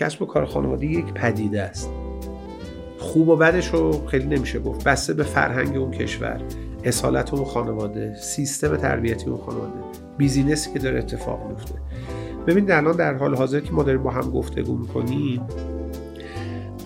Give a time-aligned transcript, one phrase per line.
[0.00, 1.90] کسب و کار خانواده یک پدیده است.
[2.98, 4.84] خوب و بدش رو خیلی نمیشه گفت.
[4.84, 6.40] بسته به فرهنگ اون کشور
[6.84, 9.72] اصالت اون خانواده سیستم تربیتی اون خانواده
[10.18, 11.74] بیزینسی که داره اتفاق میفته.
[12.46, 15.40] ببینید الان در حال حاضر که ما داریم با هم گفتگو می‌کنیم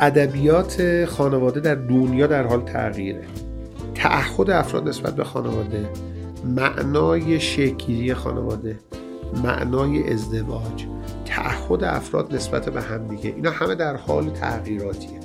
[0.00, 3.24] ادبیات خانواده در دنیا در حال تغییره.
[3.94, 5.88] تعهد افراد نسبت به خانواده
[6.44, 8.78] معنای شکلی خانواده
[9.44, 10.86] معنای ازدواج
[11.24, 15.20] تعهد افراد نسبت به همدیگه اینا همه در حال تغییراتیه.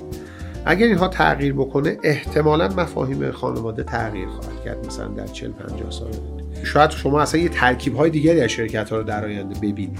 [0.66, 6.10] اگر اینها تغییر بکنه احتمالا مفاهیم خانواده تغییر خواهد کرد مثلا در 40 50 سال
[6.62, 9.98] شاید شما اصلا یه ترکیب های دیگری از شرکت ها رو در آینده ببینید.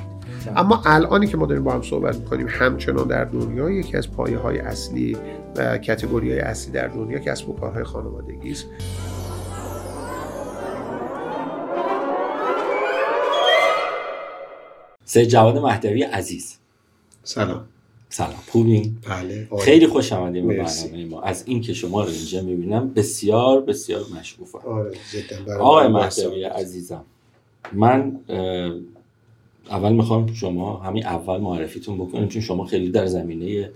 [0.57, 4.39] اما الانی که ما داریم با هم صحبت می‌کنیم همچنان در دنیا یکی از پایه
[4.39, 5.17] های اصلی
[5.57, 8.67] و کتگوری های اصلی در دنیا کسب و کارهای خانوادگی است.
[15.15, 16.57] سید جواد مهدوی عزیز.
[17.25, 17.65] سلام.
[18.09, 18.43] سلام.
[18.49, 21.23] خوبین؟ بله خیلی خوش آمدیم به برنامه ما.
[21.23, 24.59] از اینکه شما رو اینجا می‌بینم بسیار بسیار مشکوفم.
[24.59, 24.99] آره
[25.61, 27.05] آقای مهدوی عزیزم
[27.73, 28.21] من
[29.71, 33.71] اول می‌خوام شما همین اول معرفیتون بکنیم چون شما خیلی در زمینه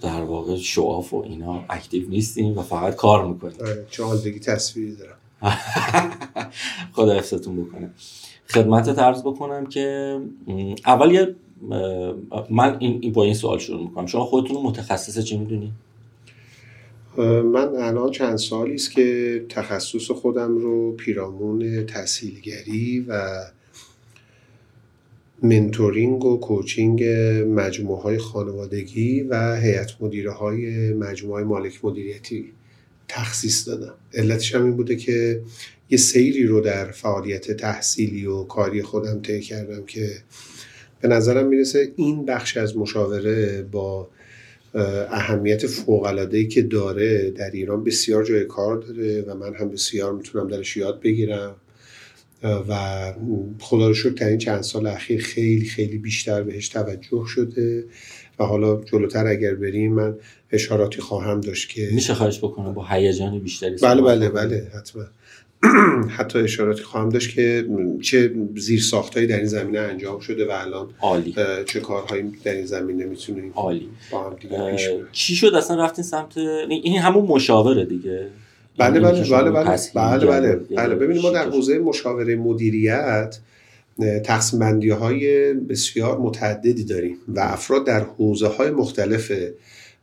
[0.00, 5.16] در واقع شواف و اینا اکتیو نیستیم و فقط کار می‌کنیم آره دیگه تصویری دارم.
[6.96, 7.90] خدا حفظتون بکنه.
[8.50, 10.18] خدمت عرض بکنم که
[10.86, 11.34] اول یه
[12.50, 15.72] من این با این سوال شروع می‌کنم شما خودتون متخصص چی می‌دونی؟
[17.52, 23.40] من الان چند سالی است که تخصص خودم رو پیرامون تحصیلگری و
[25.42, 27.04] منتورینگ و کوچینگ
[27.48, 32.44] مجموعه های خانوادگی و هیئت مدیره های مجموعه مالک مدیریتی
[33.08, 35.40] تخصیص دادم علتش هم این بوده که
[35.90, 40.10] یه سیری رو در فعالیت تحصیلی و کاری خودم طی کردم که
[41.00, 44.08] به نظرم می‌رسه این بخش از مشاوره با
[45.10, 50.48] اهمیت فوق که داره در ایران بسیار جای کار داره و من هم بسیار می‌تونم
[50.48, 51.56] درش یاد بگیرم.
[52.42, 52.74] و
[53.60, 57.84] خدا رو شکر در این چند سال اخیر خیلی خیلی بیشتر بهش توجه شده
[58.38, 60.16] و حالا جلوتر اگر بریم من
[60.50, 65.04] اشاراتی خواهم داشت که میشه خواهش بکنم با هیجان بیشتری بله بله بله حتما.
[66.16, 67.66] حتی اشاراتی خواهم داشت که
[68.02, 71.34] چه زیر ساختایی در این زمینه انجام شده و الان عالی.
[71.66, 73.88] چه کارهایی در این زمینه می‌تونیم عالی.
[74.12, 76.38] با هم دیگه پیش چی شد؟ اصلا رفتین سمت
[76.68, 78.26] این همون مشاوره دیگه.
[78.78, 79.78] بله بله بله بله.
[79.94, 80.94] بله بله بله.
[80.94, 83.38] ببینید ما در حوزه مشاوره مدیریت
[84.24, 89.32] تقسیم بندی های بسیار متعددی داریم و افراد در حوزه های مختلف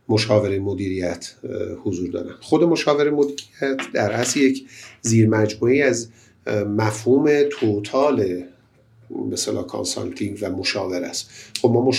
[0.08, 1.34] مشاوره مدیریت
[1.84, 2.34] حضور دارن.
[2.40, 4.66] خود مشاوره مدیریت در اصل یک
[5.02, 6.08] زیر مجموعه از
[6.66, 8.44] مفهوم total
[9.30, 11.30] مثلا consulting و مشاوره است.
[11.62, 11.90] خب ما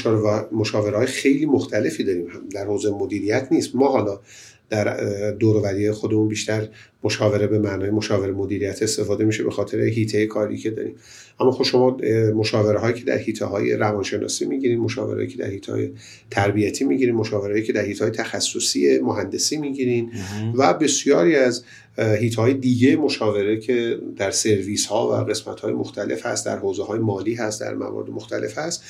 [0.51, 2.49] مشاوره های خیلی مختلفی داریم هم.
[2.49, 3.75] در حوزه مدیریت نیست.
[3.75, 4.19] ما حالا
[4.69, 6.67] در دور و وری خودمون بیشتر
[7.03, 10.95] مشاوره به معنای مشاوره مدیریت استفاده میشه به خاطر حیطه کاری که داریم.
[11.39, 11.97] اما خب شما
[12.35, 15.91] مشاوره هایی که در حیطه های روانشناسی می‌گیرین مشاوره که در حیطه های
[16.31, 20.11] تربیتی می‌گیرین مشاوره که در حیطه های تخصصی مهندسی می‌گیرین
[20.55, 21.63] و بسیاری از
[21.97, 26.83] حیطه های دیگه مشاوره که در سرویس ها و قسمت های مختلف هست در حوزه
[26.83, 28.83] های مالی هست در موارد مختلف هست.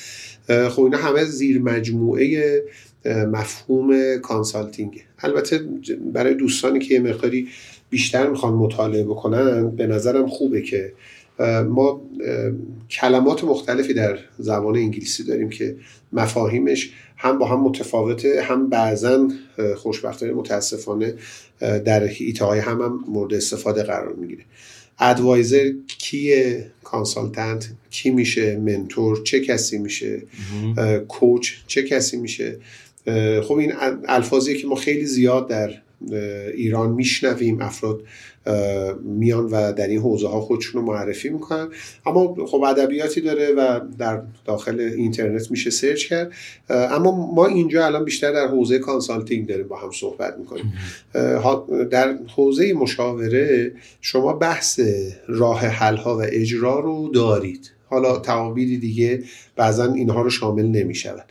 [0.68, 2.62] خب اینا همه زیر مجموعه
[3.04, 5.02] مفهوم consulting.
[5.18, 5.60] البته
[6.12, 7.48] برای دوستانی که یه مقداری
[7.90, 10.92] بیشتر می‌خوان مطالعه بکنن به نظرم خوبه که
[11.68, 12.02] ما
[12.90, 15.76] کلمات مختلفی در زبان انگلیسی داریم که
[16.12, 19.28] مفاهیمش هم با هم متفاوته هم بعضا
[19.76, 21.14] خوشبختانه متاسفانه
[21.60, 24.44] در ایته های هم, هم مورد استفاده قرار می‌گیره.
[24.98, 30.22] ادوایزر کیه کانسالتنت؟ کی میشه منتور؟ چه کسی میشه؟
[31.08, 32.58] کوچ؟ چه کسی میشه؟
[33.42, 33.72] خب این
[34.08, 35.70] الفاظی که ما خیلی زیاد در
[36.54, 38.02] ایران میشنویم افراد
[39.02, 41.68] میان و در این حوزه ها خودشون رو معرفی می‌کنن.
[42.06, 46.32] اما خب ادبیاتی داره و در داخل اینترنت میشه search کرد.
[46.68, 50.72] اما ما اینجا الان بیشتر در حوزه consulting داریم با هم صحبت می‌کنیم.
[51.90, 54.80] در حوزه مشاوره شما بحث
[55.28, 57.70] راه حل ها و اجرا رو دارید.
[57.90, 59.22] حالا تعابیری دیگه
[59.56, 61.24] بعضا اینها رو شامل نمی شود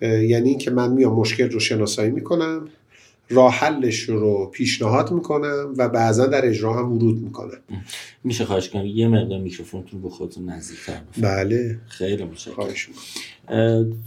[0.00, 2.68] یعنی اینکه من میام مشکل رو شناسایی می‌کنم
[3.30, 7.58] راه حلش رو پیشنهاد می‌کنم و بعضا در اجرا هم ورود می‌کنم.
[8.24, 11.78] میشه خواهش کنم یه مقدار میکروفونتون به خودتون نزدیکتر بله.
[11.88, 12.66] خیلی متشکرم.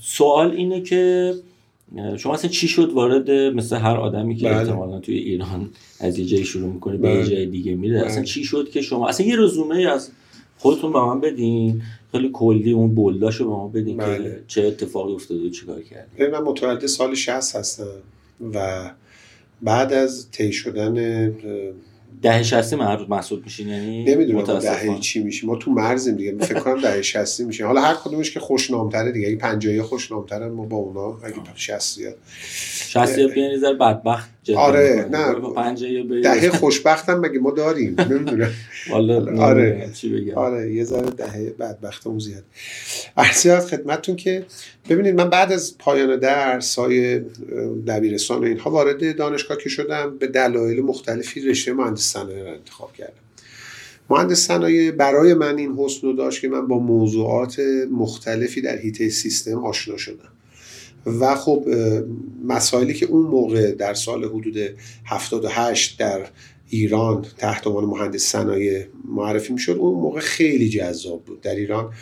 [0.02, 1.34] سوال اینه که
[2.18, 4.58] شما اصلا چی شد وارد مثل هر آدمی که بله.
[4.58, 5.70] احتمالا توی ایران
[6.00, 7.30] از یه جایی شروع می‌کنه به یه بله.
[7.30, 8.26] جای دیگه میره؟ اصلا بله.
[8.26, 10.10] چی شد که شما اصلا یه رزومه از
[10.58, 11.82] خودتون به من بدین
[12.12, 14.18] خیلی کلی اون بولداشو به ما بدین بله.
[14.18, 17.86] که چه اتفاقی افتاده و چیکار کردین من متولد سال 60 هستم
[18.54, 18.90] و
[19.62, 20.96] بعد از طی شدن
[22.22, 26.38] دهه 60 محسوب میشین یعنی نمی‌دونم دهه چی میشه ما تو مرزیم دیگه.
[26.38, 29.28] فکر کنم دهه 60 میشه حالا هر کدومش که خوشنامتره دیگه.
[29.28, 32.12] اگه 50 خوشنامتره ما با اونا اگه 60 یا
[32.90, 36.22] 60 یا یعنی ذره بدبخت آره نه.
[36.22, 38.52] دهه خوشبختم مگه ما داریم؟ نمی‌دونم.
[38.92, 39.90] والا آره.
[39.94, 40.36] چی بگم.
[40.36, 42.44] آره یه ذره دهه بدبختمون زیاد.
[43.18, 44.46] عرض خدمتتون که
[44.90, 47.22] ببینید من بعد از پایان درس های
[47.88, 52.94] دبیرستان و اینها وارد دانشگاه که شدم به دلایل مختلفی رشته مهندس صنایع رو انتخاب
[52.94, 53.14] کردم.
[54.10, 57.60] مهندس صنایع برای من این حسن رو داشت که من با موضوعات
[57.92, 60.32] مختلفی در حیطه سیستم آشنا شدم.
[61.06, 61.66] و خب
[62.48, 64.58] مسائلی که اون موقع در سال حدود
[65.06, 66.28] 78 در
[66.70, 71.94] ایران تحت عنوان مهندس صنایع معرفی می‌شد اون موقع خیلی جذاب بود در ایران.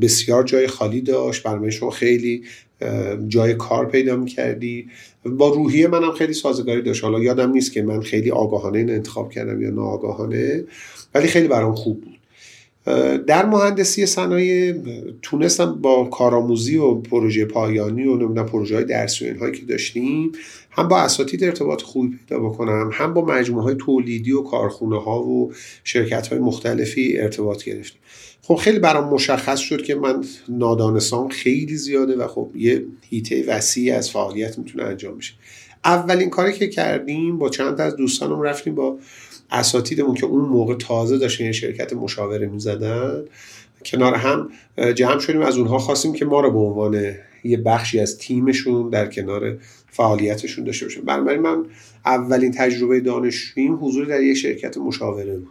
[0.00, 2.42] بسیار جای خالی داشت برای شما خیلی
[3.28, 4.88] جای کار پیدا می‌کردی.
[5.24, 7.04] با روحیه منم خیلی سازگاری داشت.
[7.04, 10.64] حالا یادم نیست که من خیلی آگاهانه این انتخاب کردم یا ناآگاهانه
[11.14, 12.19] ولی خیلی برام خوب بود.
[13.26, 14.74] در مهندسی صنایع
[15.22, 20.32] تونستم با کارآموزی و پروژه پایانی و نمی‌دونم پروژه های درسی و که داشتیم
[20.70, 25.22] هم با اساتید ارتباط خوبی پیدا بکنم هم با مجموعه های تولیدی و کارخونه ها
[25.22, 25.52] و
[25.84, 28.00] شرکت های مختلفی ارتباط گرفتیم.
[28.42, 33.90] خب خیلی برام مشخص شد که من نادانستان خیلی زیاده و خب یه هیته وسیعی
[33.90, 35.34] از فعالیت می‌تونه انجام بشه.
[35.84, 38.98] اولین کاری که کردیم با چند از دوستانم رفتیم با
[39.52, 43.24] اساتیدمون که اون موقع تازه داشتن یه شرکت مشاوره می‌زدن
[43.84, 44.50] کنار هم
[44.94, 45.40] جمع شدیم.
[45.40, 47.14] از اونها خواستیم که ما رو به عنوان
[47.44, 49.58] یه بخشی از تیمشون در کنار
[49.90, 51.04] فعالیتشون داشته باشیم.
[51.04, 51.64] بنابراین من
[52.06, 55.48] اولین تجربه دانشجوییم حضور در یک شرکت مشاوره بود.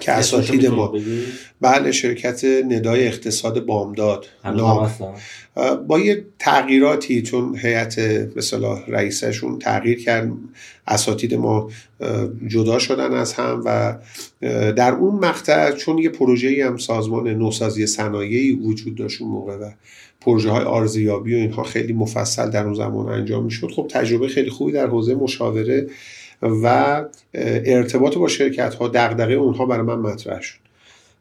[0.00, 0.94] که اساتید ما.
[1.60, 4.26] بله شرکت ندای اقتصاد بامداد.
[5.88, 7.98] با یه تغییراتی چون هیئت
[8.36, 10.32] مثلا رئیسشون تغییر کرد
[10.86, 11.70] اساتید ما
[12.46, 13.98] جدا شدن از هم و
[14.72, 19.70] در اون مقطع چون یه پروژه هم سازمان نوسازی صنایعی وجود داشت اون موقع و
[20.20, 23.70] پروژه های آرزیابی و اینها خیلی مفصل در اون زمان انجام می‌شد.
[23.76, 25.86] خب تجربه خیلی خوبی در حوزه مشاوره
[26.42, 27.04] و
[27.34, 30.58] ارتباط با شرکت ها دغدغه اونها برای من مطرح شد.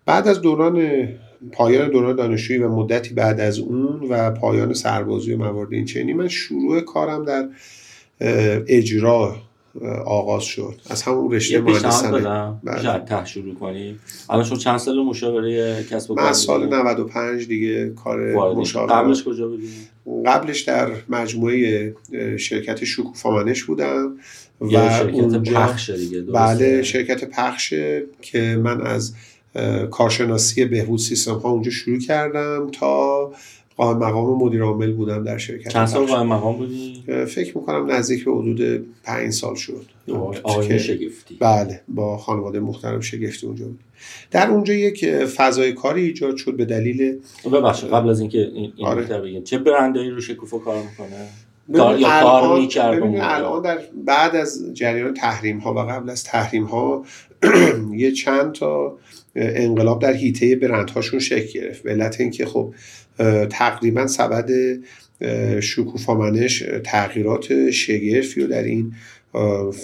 [0.06, 1.07] بعد از دوران
[1.51, 6.13] پایان دوران دانشجویی و مدتی بعد از اون و پایان سربازی و موارد این چنینی
[6.13, 7.50] من شروع کارم در
[8.68, 9.36] اجرا
[10.06, 10.81] آغاز شد.
[10.89, 12.07] از همون رشته مهندسی
[12.63, 13.00] بله.
[13.00, 14.00] ته شروع کنیم.
[14.30, 18.94] الان شما چند سال مشاوره کسب و کار من سال 95 دیگه کار مشاوره.
[18.94, 19.69] قبلش کجا بودی؟
[20.25, 21.95] قبلش در مجموعه
[22.38, 24.15] شرکت شکوفامنش بودم.
[24.61, 27.73] و شرکت پخش دیگه بله شرکت پخش
[28.21, 29.13] که من از
[29.91, 33.31] کارشناسی بهبود سیستم ها اونجا شروع کردم تا
[33.77, 38.25] قائم مقام مدیر عامل بودم در شرکت چند سال قائم مقام بودی؟ فکر می‌کنم نزدیک
[38.25, 39.85] به حدود پنج سال شد.
[40.44, 41.38] آقای شگفتی.
[41.39, 43.79] بله با خانواده محترم شگفتی اونجا بود.
[44.31, 47.17] در اونجا یک فضای کاری ایجاد شد به دلیل
[47.53, 49.41] ببخشید قبل از اینکه این, این آره.
[49.41, 51.27] چه برندایی رو شکوفا کار می‌کنه؟
[51.74, 52.62] کار یا کار
[53.21, 57.06] الان در بعد از جریان تحریم ها و قبل از تحریم ها
[57.94, 58.98] یه چند تا
[59.36, 61.83] انقلاب در هیته برندهاشون شکل گرفت.
[61.83, 62.74] به علت اینکه خب
[63.50, 64.50] تقریبا سبد
[65.60, 68.93] شکوفامنش تغییرات شگرفی و در این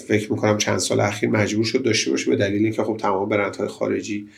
[0.08, 3.68] فکر می‌کنم چند سال اخیر مجبور شد داشته باشه به دلیل اینکه خب تمام برندهای
[3.68, 4.28] خارجی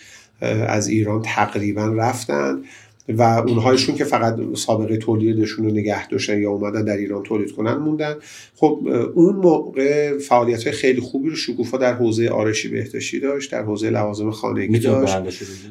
[0.69, 2.63] از ایران تقریبا رفتن.
[3.09, 7.75] و اونهایشون که فقط سابقه تولیدشون رو نگه داشتن یا اومدن در ایران تولید کنن
[7.75, 8.15] موندن.
[8.57, 13.63] خب اون موقع فعالیت های خیلی خوبی رو شکوفا در حوزه آرشی بهداشتی داشت در
[13.63, 15.19] حوزه لوازم خانگی داشت.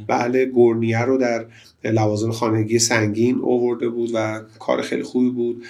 [0.07, 1.45] بله گورنیه رو در
[1.83, 5.63] لوازم خانگی سنگین اوورده بود و کار خیلی خوبی بود.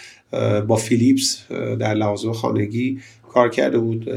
[0.67, 1.47] با فیلیپس
[1.79, 2.99] در لوازم خانگی
[3.33, 4.09] کار کرده بود.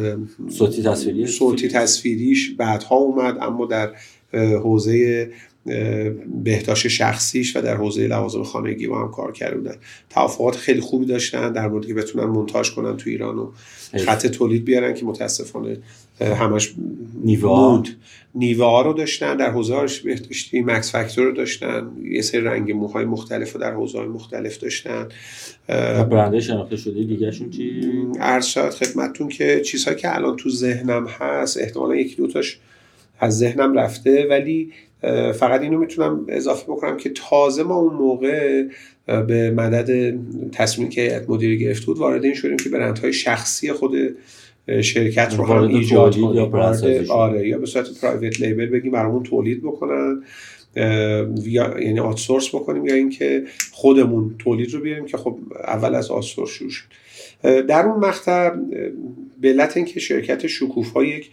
[0.48, 3.90] صوتی تصویری صوتی تصویریش بعدها اومد اما در
[4.34, 5.30] حوزه
[6.44, 9.74] بهداشت شخصیش و در حوزه لوازم خانگی با هم کار کرده بودن
[10.10, 13.52] توافقات خیلی خوبی داشتن در مورد که بتونن مونتاژ کنن تو ایران و
[13.98, 15.76] خط تولید بیارن که متاسفانه
[16.20, 16.74] همش
[17.24, 17.82] نیوه.
[18.34, 22.72] نیوه ها رو داشتن در حوزه هاش بهداشتی مکس فاکتور رو داشتن یه سری رنگ
[22.72, 25.08] موهای مختلف رو در حوزه های مختلف داشتن.
[26.10, 27.82] برنده شناخته شده دیگه شون چی؟
[28.20, 32.58] عرض شاید خدمتتون که چیزهایی که الان تو ذهنم هست احتمالا یکی دوتاش
[33.20, 34.72] از ذهنم رفته ولی
[35.34, 38.64] فقط اینو می‌تونم اضافه بکنم که تازه ما اون موقع
[39.06, 40.18] به مدد
[40.52, 43.92] تصمیم که هیئت مدیره گرفته بود وارد این شدیم که برندهای شخصی خود
[44.80, 47.10] شرکت رو هم ایجاد کنیم.
[47.10, 50.22] آره یا به صورت پرایوت لیبل بگیم برامون تولید بکنن
[51.44, 56.50] یا یعنی آتسورس بکنیم یا اینکه خودمون تولید رو بیاریم که خب اول از آتسورس
[56.50, 56.84] شروع شد.
[57.42, 58.50] در اون مقطع
[59.40, 61.30] به علت اینکه شرکت شکوفا یک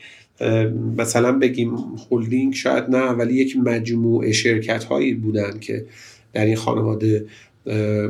[0.98, 1.76] مثلا بگیم
[2.12, 5.86] هلدینگ شاید نه ولی یک مجموعه شرکت هایی بودن که
[6.34, 7.26] در این خانواده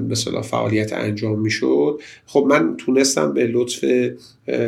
[0.10, 2.02] مثلا فعالیت انجام می‌شد.
[2.26, 3.86] خب من تونستم به لطف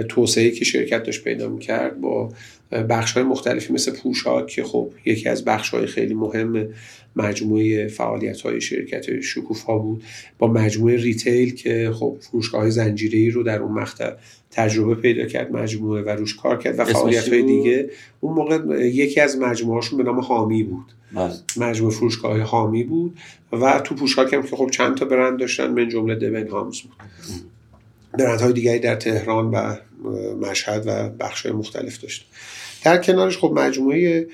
[0.10, 2.34] توسعه که شرکت داشت پیدا می‌کرد با
[2.72, 6.68] بخش های مختلفی مثل پوشاک که خب یکی از بخش های خیلی مهم
[7.16, 10.04] مجموعه فعالیت های شرکت شکوفا بود
[10.38, 14.12] با مجموعه ریتیل که خب فروشگاه زنجیری رو در اون مقطع
[14.52, 19.22] تجربه پیدا کرد مجموعه و روش کار کرد و فعالیت های دیگه اون موقع یکی
[19.22, 20.86] از مجموعه هاشون به نام حامی بود.
[21.14, 21.34] بله.
[21.58, 23.18] مجموعه فروشگاه حامی بود
[23.52, 26.94] و تو پوشاک هم که خب چند تا برند داشتن من جمله دبن هامز بود.
[28.20, 29.76] برند های دیگری در تهران و
[30.42, 32.30] مشهد و بخش های مختلف داشت.
[32.84, 34.28] در کنارش خب مجموعه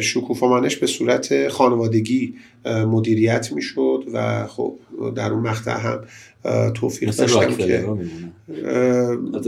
[0.00, 2.34] شکوفامانش به صورت خانوادگی
[2.66, 4.74] مدیریت می‌شد و خب
[5.14, 6.00] در اون مقطع هم
[6.72, 7.86] توفیق داشتم که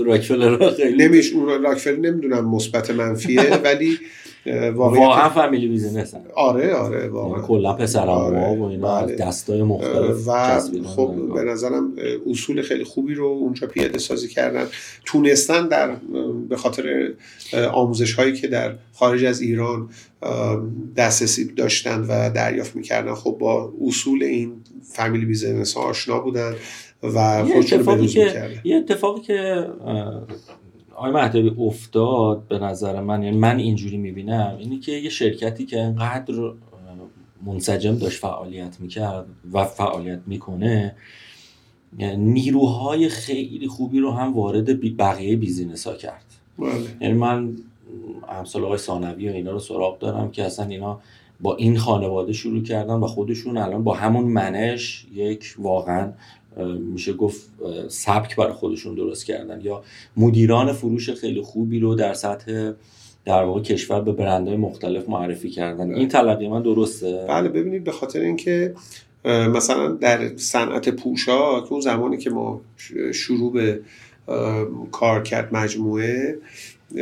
[0.07, 3.99] راکفلر خیلی نمیش اون راکفلر نمی‌دونم مثبت منفیه ولی
[4.75, 7.31] واقعا فامیلی بیزینس آره آره واقعا.
[7.31, 9.17] یعنی کلا پسرم آره، و اینا بله.
[9.17, 11.93] دستای مختلف و خب به نظرم
[12.31, 14.67] اصول خیلی خوبی رو اونجا پیاده سازی کردن.
[15.05, 15.97] تونستن در
[16.49, 17.13] به خاطر
[17.73, 19.89] آموزش هایی که در خارج از ایران
[20.97, 24.53] دسترسی داشتن و دریافت می‌کردن خب با اصول این
[24.93, 26.55] family business ها آشنا بودن
[27.03, 28.05] و خودشون رو
[28.65, 29.67] یه اتفاقی که
[31.01, 35.81] آقای مهدوی افتاد به نظر من یعنی من اینجوری می‌بینم اینی که یه شرکتی که
[35.81, 36.35] انقدر
[37.47, 40.95] منسجم داشت فعالیت می‌کرد و فعالیت می‌کنه
[42.17, 46.25] نیروهای خیلی خوبی رو هم وارد بقیه بیزینس ها کرد
[46.59, 46.71] بله.
[47.01, 47.57] یعنی من
[48.29, 51.01] همسال آقای ثانوی و اینا رو سراغ دارم که اصلا اینا
[51.41, 56.13] با این خانواده شروع کردن و خودشون الان با همون منش یک واقعا
[56.93, 57.51] میشه گفت
[57.89, 59.61] سبک برای خودشون درست کردن.
[59.61, 59.83] یا
[60.17, 62.73] مدیران فروش خیلی خوبی رو در سطح
[63.25, 65.95] در واقع کشور به برندهای مختلف معرفی کردن.
[65.95, 68.75] این تلقی من درسته؟ بله ببینید به خاطر اینکه
[69.25, 72.61] مثلا در صنعت پوشاک اون زمانی که ما
[73.13, 73.81] شروع به
[74.93, 76.39] کار کرد مجموعه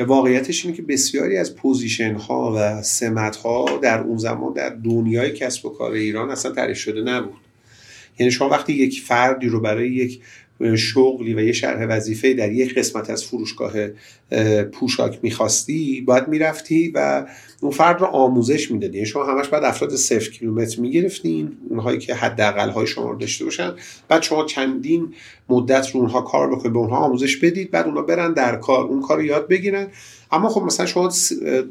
[0.07, 5.33] واقعیتش اینه که بسیاری از position ها و سمت ها در اون زمان در دنیای
[5.33, 7.48] کسب و کار ایران اصلا تعریف شده نبود.
[8.19, 10.21] یعنی شما وقتی یک فردی رو برای یک
[10.77, 13.73] شغلی و یه شرح وظیفه در یک قسمت از فروشگاه
[14.73, 17.27] پوشاک می‌خواستی باید می‌رفتی و
[17.61, 18.97] اون فرد رو آموزش می‌دادی.
[18.97, 23.45] یعنی شما همش بعد افراد صفر کیلومتر می‌گرفتین اونهایی که حداقل های شما رو داشته
[23.45, 23.73] باشن.
[24.09, 25.15] بعد شما چندین
[25.49, 29.03] مدت رو اونها کار بکنید به اونها آموزش بدید بعد اونها برن در کار اون
[29.03, 29.87] کار رو یاد بگیرن.
[30.33, 31.13] اما خب مثلا شما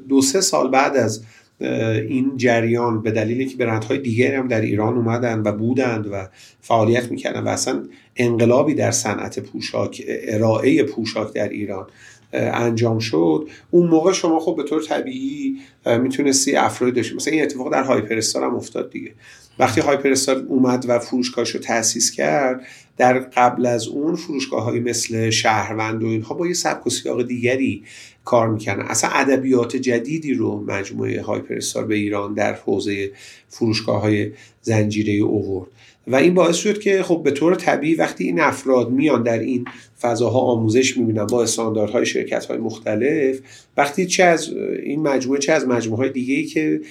[0.09, 1.23] دو سه سال بعد از
[1.61, 6.27] این جریان به دلیلی که برندهای دیگری هم در ایران اومدن و بودند و
[6.61, 7.83] فعالیت می‌کردن و اصلا
[8.15, 11.87] انقلابی در صنعت پوشاک ارائه پوشاک در ایران
[12.33, 13.47] انجام شد.
[13.71, 15.57] اون موقع شما خب به طور طبیعی
[16.01, 19.11] می‌تونستی افراد داشتی مثلا این اتفاق در هایپر هم افتاد دیگه.
[19.59, 20.15] وقتی هایپر
[20.47, 22.61] اومد و فروشگاهش رو تأسیس کرد
[22.97, 27.27] در قبل از اون فروشگاه های مثل شهروند و اینها با یه سبک و سیاق
[27.27, 27.83] دیگری
[28.27, 33.11] کار می‌کنن اصلا ادبیات جدیدی رو مجموعه هایپرستار به ایران در حوزه
[33.49, 34.31] فروشگاه های
[34.61, 35.69] زنجیره اوورد
[36.07, 39.65] و این باعث شد که خب به طور طبیعی وقتی این افراد میان در این
[40.01, 43.39] فضاها آموزش می‌بینن با استانداردهای شرکت های مختلف
[43.77, 44.49] وقتی چه از
[44.83, 46.81] این مجموعه چه از مجموعه های دیگه ای که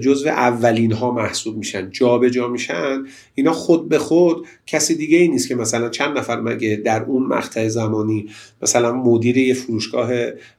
[0.00, 5.28] جزو اولین ها محسوب میشن جابجا جا میشن اینا خود به خود کسی دیگه ای
[5.28, 8.28] نیست که مثلا چند نفر مگه در اون مقطع زمانی
[8.62, 10.10] مثلا مدیر یه فروشگاه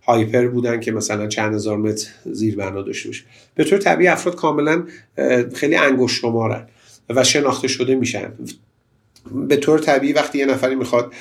[0.03, 3.23] هایپر بودن که مثلا چند هزار متر زیر بنا داشته باشه.
[3.55, 4.83] به طور طبیعی افراد کاملا
[5.53, 6.67] خیلی انگشت شمارن.
[7.15, 8.33] و شناخته شده میشن.
[9.47, 11.13] به طور طبیعی وقتی یه نفری می‌خواد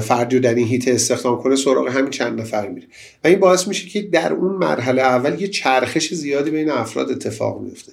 [0.00, 2.86] فردی رو در این هیت استخدام کنه سراغ همین چند نفر میره.
[3.24, 7.60] و این باعث میشه که در اون مرحله اول یه چرخش زیادی بین افراد اتفاق
[7.60, 7.92] میفته.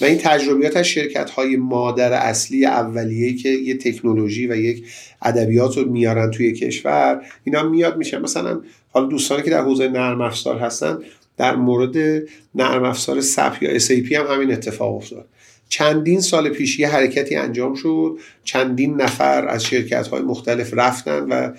[0.00, 4.84] و این تجربیات از شرکت های مادر اصلی اولیه‌ای که یه تکنولوژی و یک
[5.22, 8.18] ادبیات رو میارن توی کشور اینا میاد میشه.
[8.18, 10.98] مثلا حالا دوستانی که در حوزه نرم افزار هستن
[11.36, 12.22] در مورد
[12.54, 15.28] نرم افزار سپ یا SAP هم همین اتفاق افتاد.
[15.68, 18.18] چندین سال پیش یه حرکتی انجام شد.
[18.44, 21.52] چندین نفر از شرکت های مختلف رفتن و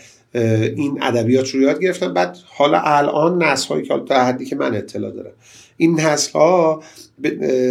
[0.75, 2.13] این ادبیات رو یاد گرفتن.
[2.13, 5.31] بعد حالا الان نسل هایی که تا حدی که من اطلاع دارم.
[5.77, 6.83] این نسل ها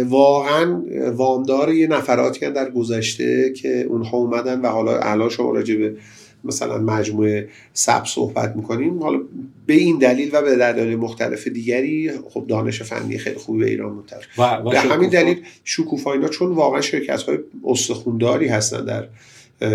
[0.05, 0.81] واقعا
[1.15, 5.95] وامدار یه نفراتی در گذشته که اونها اومدن و حالا الان شما راجع به
[6.43, 9.19] مثلا مجموعه سب صحبت می‌کنیم حالا
[9.65, 13.91] به این دلیل و به دلایل مختلف دیگری خب دانش فنی خیلی خوبی به ایران
[13.91, 19.07] منتشر به همین دلیل شکوفا اینا چون واقعا شرکت های استخونداری هستن در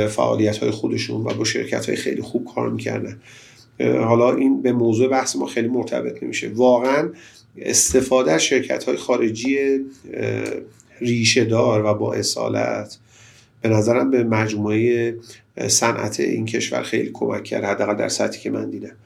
[0.06, 3.20] فعالیت های خودشون و با شرکت های خیلی خوب کار می‌کردن.
[3.80, 6.50] حالا این به موضوع بحث ما خیلی مرتبط نمیشه.
[6.54, 7.10] واقعا
[7.58, 9.58] استفاده از شرکت های خارجی
[11.00, 12.98] ریشه دار و با اصالت
[13.62, 15.16] به نظرم به مجموعه
[15.68, 18.96] صنعت این کشور خیلی کمک کرد حداقل در سطحی که من دیدم.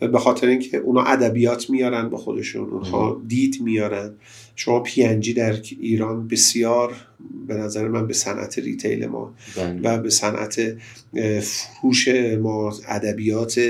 [0.00, 4.14] به خاطر اینکه اونا ادبیات میارن با خودشون اونها دید میارن.
[4.56, 6.94] شما پی در ایران بسیار
[7.46, 9.80] به نظر من به صنعت ریتیل ما بله.
[9.82, 10.76] و به صنعت
[11.42, 12.08] فروش
[12.42, 13.60] ما ادبیات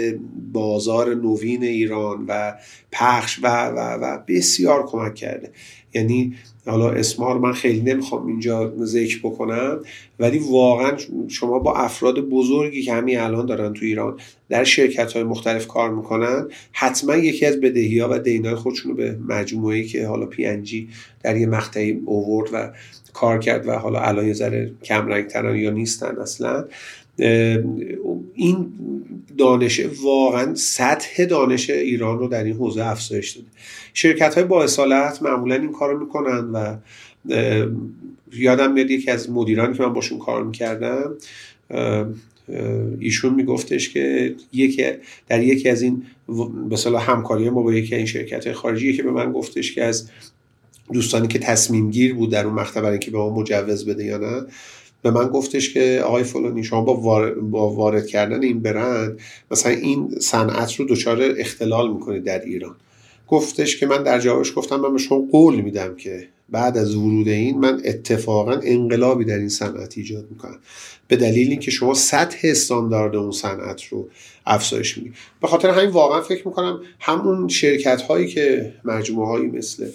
[0.52, 2.54] بازار نوین ایران و
[2.92, 5.52] پخش و و و بسیار کمک کرده.
[5.94, 6.34] یعنی
[6.68, 9.80] حالا اسمار من خیلی نمی‌خوام اینجا ذکر بکنم
[10.18, 10.92] ولی واقعا
[11.28, 14.16] شما با افراد بزرگی که همین الان دارن تو ایران
[14.48, 18.96] در شرکت های مختلف کار می‌کنن حتما یکی از بدهی ها و دینای خودشون رو
[18.96, 20.62] به مجموعه که حالا پی
[21.22, 22.72] در یه مقطعی اوورد و
[23.12, 26.64] کار کرد و حالا الان یه ذره کم رنگ یا نیستن اصلا.
[28.34, 28.72] این
[29.38, 33.46] دانش واقعا سطح دانش ایران رو در این حوزه افزایش داده.
[33.94, 36.76] شرکت های با اصالت معمولا این کار رو می‌کنن و
[38.32, 41.14] یادم میاد یکی از مدیرانی که من باشون کار می‌کردم
[42.98, 44.84] ایشون میگفتش که یکی
[45.28, 46.02] در یکی از این
[46.70, 50.10] مثلا همکاری ما با یکی این شرکت خارجی که به من گفتش که از
[50.92, 54.18] دوستانی که تصمیم گیر بود در اون مقطع برای که به ما مجوز بده یا
[54.18, 54.46] نه
[55.02, 60.74] به من گفتش که آقای فلانی شما با, وارد کردن این برند مثلا این صنعت
[60.74, 62.76] رو دچار اختلال می‌کنید در ایران.
[63.28, 67.28] گفتش که من در جوابش گفتم من به شما قول میدم که بعد از ورود
[67.28, 70.58] این من اتفاقا انقلابی در این صنعت ایجاد می‌کنم.
[71.08, 74.08] به دلیل اینکه شما سطح استاندارد اون صنعت رو
[74.46, 75.14] افزایش می‌دید.
[75.40, 79.86] به خاطر همین واقعا فکر می‌کنم همون شرکت هایی که مجموعه هایی مثل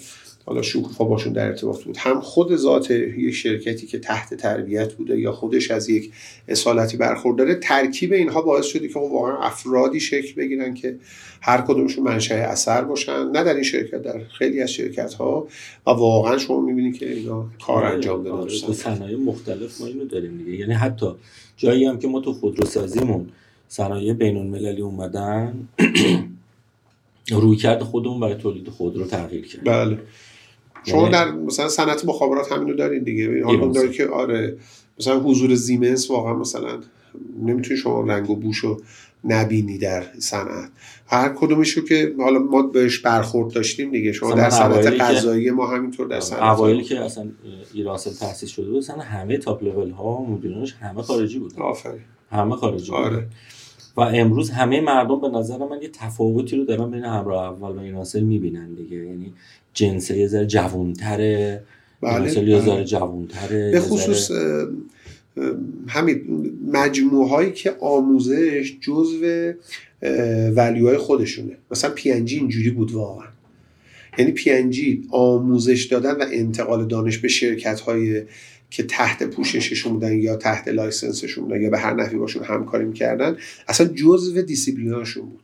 [0.46, 1.96] حالا شکوفا باشون در ارتباط بود.
[1.96, 6.12] هم خود ذات یک شرکتی که تحت تربیت بوده یا خودش از یک
[6.48, 10.96] اصالتی برخورداره ترکیب اینها باعث شده که خب واقعا افرادی شکل بگیرن که
[11.40, 13.30] هر کدومشون منشأ اثر باشن.
[13.30, 15.48] نه در این شرکت در خیلی از شرکت ها
[15.86, 18.36] و واقعا شما می‌بینید که اینا کار آره، انجام دادن.
[18.36, 20.58] آره صنایع مختلف ما اینو داریم دیگه.
[20.58, 21.06] یعنی حتی
[21.56, 23.28] جایی هم که ما تو خودروسازیمون
[23.68, 25.68] صنایع بین المللی اومدن
[27.30, 29.64] رویکرد خودمون برای تولید خودرو تغییر کرد.
[29.64, 29.98] بله.
[30.84, 33.44] شما یعنی در مثلا صنعت مخابرات همینو دارین دیگه.
[33.44, 34.56] حالا داره که آره
[34.98, 36.78] مثلا حضور زیمنس واقعا مثلا
[37.42, 38.80] نمی‌تونی شما رنگ و بوش رو
[39.24, 40.70] نبینی در صنعت.
[41.06, 44.12] هر کدومشو که حالا ما بهش برخورد داشتیم دیگه.
[44.12, 47.28] شما در صنعت غذایی ما همینطور در صنعت اوایلی که اصلا
[47.74, 52.00] ایراسل تاسیس شده بود همه تاپ لول ها مدیرانش همه خارجی بود آفرین.
[52.30, 53.26] همه خارجی آره.
[53.96, 57.80] و امروز همه مردم به نظر من یه تفاوتی رو دارن بین همراه اول و
[57.80, 58.96] ایراسل می‌بینن دیگه.
[58.96, 59.32] یعنی
[59.74, 61.62] جنسه یه ذره جوونتره
[62.00, 62.84] بله یه ذره بله.
[62.84, 64.30] جوونتره به خصوص
[65.88, 66.20] همین
[66.72, 69.52] مجموعه هایی که آموزش جزو
[70.56, 71.52] value های خودشونه.
[71.70, 73.28] مثلا پی اینجوری بود واقعا.
[74.18, 78.22] یعنی پی آموزش دادن و انتقال دانش به شرکت های
[78.74, 82.84] که تحت پوشششون بودن یا تحت license شون بودن یا به هر نحوی باشون همکاری
[82.84, 83.36] می‌کردن
[83.68, 85.40] اصلا جزو دیسیپلیناشون بود.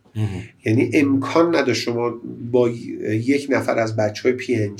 [0.64, 2.20] یعنی امکان نداشت شما
[2.52, 2.68] با
[3.08, 4.70] یک نفر از بچه های پی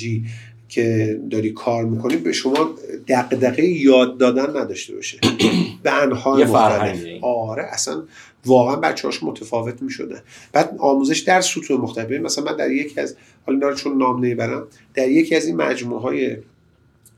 [0.68, 2.70] که داری کار می‌کنی به شما
[3.08, 5.18] دقدقه یاد دادن نداشته باشه.
[5.82, 7.04] به انهای مختلف.
[7.22, 8.02] آره اصلا
[8.46, 10.20] واقعا بچه هاش متفاوت می‌شدن
[10.52, 12.10] بعد آموزش در سطوح مختلف.
[12.10, 16.36] مثلا من در یکی از حالا چون نام نمی‌برم در یکی از این مجموعه های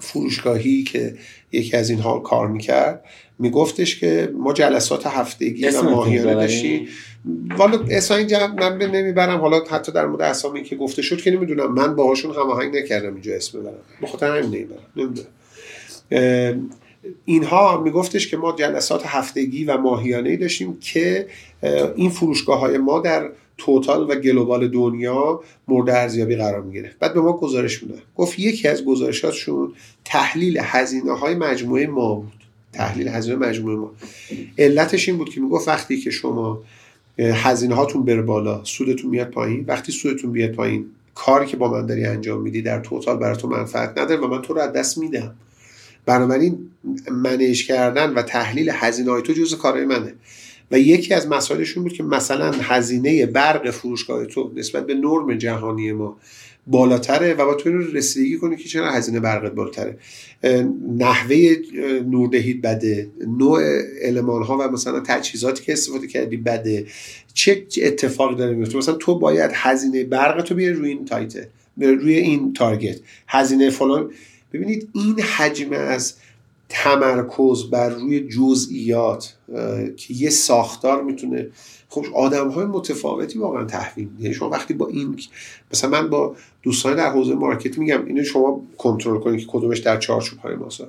[0.02, 1.14] فروشگاهی که
[1.52, 3.04] یکی از اینها کار می‌کرد
[3.38, 6.88] میگفتش که ما جلسات هفتگی و ماهیانه داشتیم.
[7.58, 9.40] والا اسم اینجا من نمی‌برم.
[9.40, 11.74] حالا حتی در مورد اسامی که گفته شد که نمی‌دونم.
[11.74, 13.74] من باهاشون هماهنگ نکردم اینجا اسم ببرم.
[14.02, 14.78] بخاطر همین نمی‌برم.
[14.96, 15.28] نمی‌دونم.
[17.24, 21.26] اینها میگفتش که ما جلسات هفتگی و ماهیانه داشتیم که
[21.96, 23.30] این فروشگاه های ما در
[23.64, 26.92] توتال و گلوبال دنیا مورد ارزیابی قرار می‌گیره.
[27.00, 27.98] بعد به ما گزارش میده.
[28.16, 29.72] گفت یکی از گزارشاتشون
[30.04, 32.32] تحلیل هزینه های مجموعه ما بود.
[32.72, 33.90] تحلیل هزینه مجموعه ما.
[34.58, 36.62] علتش این بود که می‌گفت وقتی که شما
[37.18, 41.86] هزینه هاتون بره بالا سودتون میاد پایین وقتی سودتون بیاد پایین کاری که با من
[41.86, 44.98] داری انجام میدی در توتال برای تو منفعت نداره و من تو رو از دست
[44.98, 45.34] میدم.
[46.06, 46.58] بنابراین
[47.10, 50.14] منیج کردن و تحلیل هزینه های تو جزء کارهای منه.
[50.72, 55.92] و یکی از مسائلشون بود که مثلا هزینه برق فروشگاه تو نسبت به نرم جهانی
[55.92, 56.16] ما
[56.66, 59.98] بالاتره و با تو رسیدگی کنی که چرا هزینه برقت بالاتره.
[60.98, 61.56] نحوه
[62.10, 63.08] نوردهید بده
[63.38, 63.62] نوع
[64.02, 66.86] علمان ها و مثلا تجهیزاتی که استفاده کردی بده.
[67.34, 72.14] چه اتفاقی داره میفته مثلا تو باید هزینه برق تو بیاری روی این تایته روی
[72.14, 72.96] این تارگت.
[73.28, 74.10] هزینه فلان.
[74.52, 76.14] ببینید این حجم از
[76.74, 79.34] تمرکز بر روی جزئیات
[79.96, 81.48] که یه ساختار می‌تونه
[81.88, 85.16] خب آدم های متفاوتی واقعا تحویل یعنی شما وقتی با این
[85.72, 89.96] مثلا من با دوستان در حوزه market میگم اینو شما کنترل کنید که کدومش در
[89.96, 90.88] چارچوب های ماسا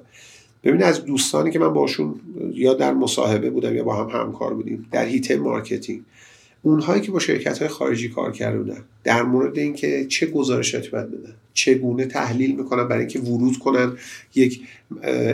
[0.64, 2.16] ببینید از دوستانی که من باشون
[2.54, 6.02] یا در مصاحبه بودم یا با هم همکار بودیم در حیطه marketing
[6.66, 11.34] اونهایی که با شرکت های خارجی کار کردن در مورد اینکه چه گزارشاتی باید بدن
[11.54, 13.98] چگونه تحلیل می‌کنن برای اینکه ورود کنن
[14.36, 14.62] یک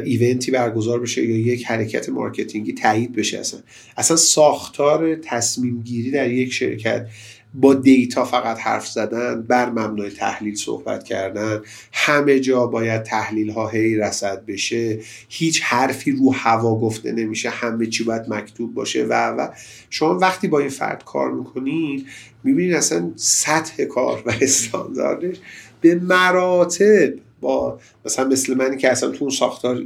[0.06, 3.60] event ی برگزار بشه یا یک حرکت marketing ی تایید بشه اصلا.
[3.98, 7.08] اصلا ساختار تصمیم گیری در یک شرکت
[7.54, 11.62] با دیتا فقط حرف زدن بر مبنای تحلیل صحبت کردن
[11.94, 15.00] همه جا باید تحلیل ها هی رسد بشه.
[15.30, 19.48] هیچ حرفی رو هوا گفته نمیشه همه چی باید مکتوب باشه و و.
[19.90, 22.08] شما وقتی با این فرد کار می‌کنید
[22.44, 25.38] می‌بینید اصلا سطح کار و استانداردش
[25.82, 29.84] به مراتب با مثلا مثل منی که اصلا تو اون ساختار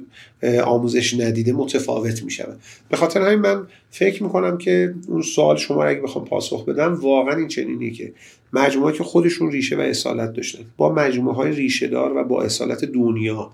[0.63, 2.47] آموزش ندیده متفاوت میشه
[2.89, 7.35] به خاطر همین من فکر می‌کنم که اون سوال شما اگه بخوام پاسخ بدم واقعا
[7.35, 8.13] این چنینه که
[8.53, 12.85] مجموعه که خودشون ریشه و اصالت داشتن با مجموعه های ریشه دار و با اصالت
[12.85, 13.51] دنیا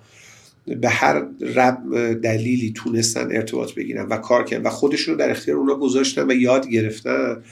[0.66, 5.58] به هر رب دلیلی تونستن ارتباط بگیرن و کار کردن و خودشون رو در اختیار
[5.58, 7.44] اونا گذاشتن و یاد گرفتن.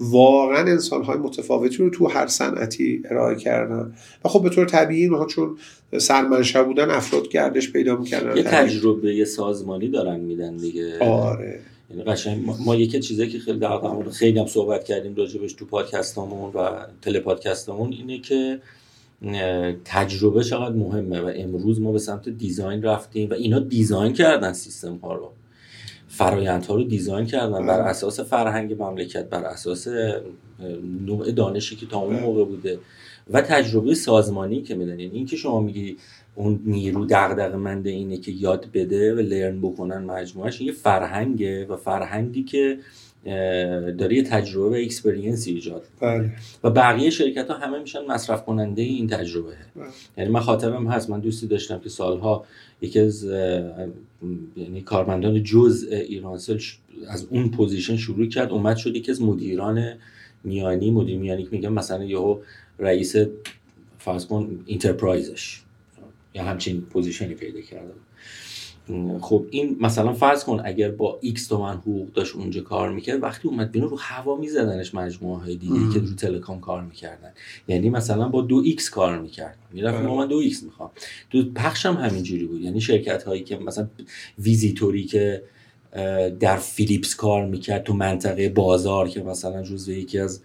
[0.00, 3.94] واقعا انسان های متفاوتی رو تو هر صنعتی ارائه کردن.
[4.24, 5.58] و خب به طور طبیعی اونها چون
[5.98, 10.98] سرمنشا بودن افراد گردش پیدا می‌کردن یه تجربه یه سازمانی دارن میدن دیگه.
[10.98, 11.60] آره.
[11.90, 13.78] یعنی قشنگ ما, یکی چیزی که خیلی در
[14.12, 16.70] خیلی هم صحبت کردیم راجبش تو پادکستامون و
[17.02, 18.60] تله پادکستامون اینه که
[19.84, 24.96] تجربه چقدر مهمه و امروز ما به سمت دیزاین رفتیم و اینا دیزاین کردن سیستم
[24.96, 25.30] ها رو.
[26.16, 29.88] فرایندها رو دیزاین کردن بر اساس فرهنگ مملکت بر اساس
[31.06, 32.78] نوع دانشی که تا اون موقع بوده
[33.30, 35.96] و تجربه سازمانی که میدن یعنی اینکه شما میگی
[36.34, 41.76] اون نیرو دغدغه منده اینه که یاد بده و learn بکنن مجموعش یه فرهنگه و
[41.76, 42.78] فرهنگی که
[43.98, 46.32] داره یه تجربه و experience ایجاد بله.
[46.64, 49.86] و بقیه شرکت ها همه میشن مصرف کننده این تجربه بله.
[50.18, 52.44] یعنی من خاطرم هست من دوستی داشتم که سالها
[52.80, 53.24] یکی از
[54.56, 56.58] یعنی کارمندان جز ایرانسل
[57.08, 59.92] از اون position شروع کرد اومد شد یکی از مدیران
[60.44, 62.38] میانی مدیر میانی که میگم مثلا یهو
[62.78, 63.16] رئیس
[63.98, 65.62] فرض کن enterprise ش
[66.34, 67.92] یا همچین position ی پیدا کرده
[69.20, 73.48] خب این مثلا فرض کن اگر با x تومن حقوق داشت اونجا کار می‌کرد وقتی
[73.48, 77.30] اومد بیرون رو هوا میزدنش مجموعه های دیگه که رو telecom کار می‌کردن.
[77.68, 79.58] یعنی مثلا با دو x کار می‌کرد.
[79.72, 80.14] می‌رفت بله.
[80.14, 80.90] من دو x می‌خوام.
[81.30, 82.60] تو پخش هم همینجوری بود.
[82.60, 83.88] یعنی شرکت هایی که مثلا
[84.38, 85.42] ویزیتوری که
[86.40, 90.40] در فیلیپس کار می‌کرد تو منطقه بازار که مثلا جزو یکی از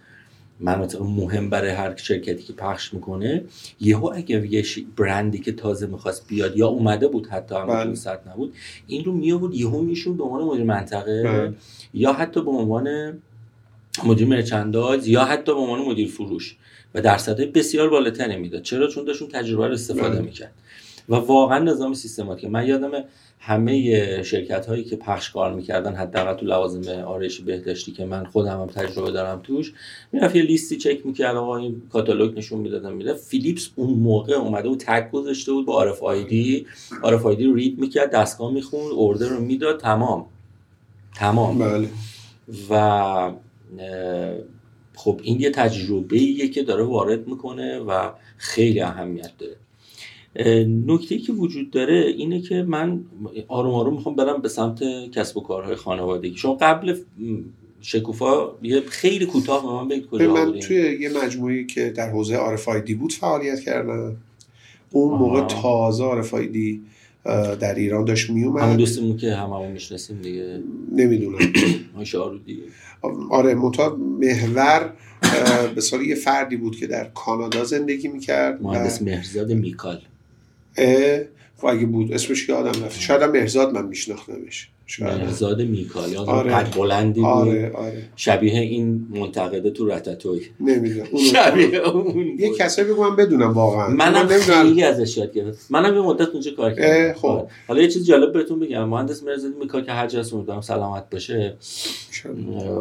[0.60, 3.44] مناطق مهم برای هر شرکتی که پخش می‌کنه
[3.80, 4.64] یهو اگر یه
[4.96, 8.18] برندی که تازه می‌خواست بیاد یا اومده بود حتی هم بله.
[8.32, 8.54] نبود
[8.86, 11.54] این رو میآورد یهو میشون به عنوان مدیر منطقه بله.
[11.94, 13.12] یا حتی به عنوان
[14.04, 16.56] مدیر مرچنداز یا حتی به عنوان مدیر فروش
[16.94, 20.20] و درصدهای بسیار بالاتری می‌داد چرا چون داشتون تجربه رو استفاده بله.
[20.20, 20.52] می‌کرد
[21.10, 22.50] و واقعا نظام سیستماتیک.
[22.50, 22.90] من یادم
[23.38, 28.60] همه شرکت هایی که پخش کار می‌کردن حداقل تو لوازم آرایشی بهداشتی که من خودم
[28.60, 29.72] هم تجربه دارم توش
[30.12, 34.68] می‌رفت یه لیستی چک می‌کرد آقا این کاتالوگ نشون می‌دادم میره فیلیپس اون موقع اومده
[34.68, 36.66] بود تگ گذاشته بود با آرف آیدی
[37.02, 40.26] آرف آیدی رو رید می‌کرد دستگاه می‌خوند اوردر رو می‌داد تمام.
[41.14, 41.58] تمام.
[41.58, 41.88] بله.
[42.70, 43.32] و
[44.94, 49.56] خب این یه تجربه ایه که داره وارد می‌کنه و خیلی اهمیت داره.
[50.86, 53.00] نکته که وجود داره اینه که من
[53.48, 56.36] آروم آروم می‌خوام برم به سمت کسب و کارهای خانوادگی.
[56.36, 56.96] شما قبل
[57.80, 62.36] شکوفا یه خیلی کوتاه به من بگید کجا من توی یه مجموعی که در حوزه
[62.36, 64.16] آرفایدی بود فعالیت کردم.
[64.90, 66.82] اون موقع تازه آرفایدی
[67.60, 68.62] در ایران داشت میومد.
[68.62, 70.60] همون دوستمون که همه همون می‌شناسیم دیگه.
[70.92, 71.38] نمی‌دونم.
[72.46, 72.62] دیگه.
[73.30, 74.92] آره متا محور
[75.74, 80.00] به یه فردی بود که در کانادا زندگی می‌کرد مهندس مهرزاد میکال.
[81.62, 84.68] و اگه بود اسمش یادم رفت شاید هم مرزاد من میشناختمش.
[85.00, 86.50] مرزاد میکالیان آره.
[86.50, 87.28] قد بلندی بود.
[87.28, 87.70] آره.
[87.74, 88.02] آره.
[88.16, 91.06] شبیه این منتقده تو رتاتوی نمی‌دونم.
[91.32, 93.88] شبیه اون یه کسایی بگو من بدونم واقعا.
[93.88, 95.66] منم خیلی ازش یاد گرفتم.
[95.70, 97.18] منم یه مدت اونجا کار کردم.
[97.18, 97.26] خب.
[97.26, 97.48] آره.
[97.68, 98.84] حالا یه چیز جالب بهتون بگم.
[98.84, 101.56] مهندس مرزادی میکا که هر جاست امیدوارم سلامت باشه.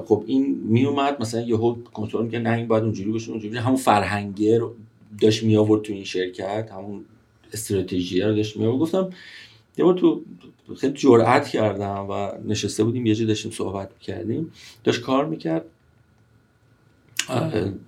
[0.05, 4.57] خب این میومد مثلا یهو کنترل میگه نه این باید اونجوری باشه اونجوری همون فرهنگه
[4.57, 4.75] رو
[5.21, 7.05] داشت می آورد تو این شرکت همون
[7.53, 9.09] استراتژی رو داشت می آورد گفتم
[9.77, 10.23] یه تو
[10.77, 14.51] خیلی جرأت کردم و نشسته بودیم یه جا داشتیم صحبت کردیم
[14.83, 15.65] داشت کار می‌کرد.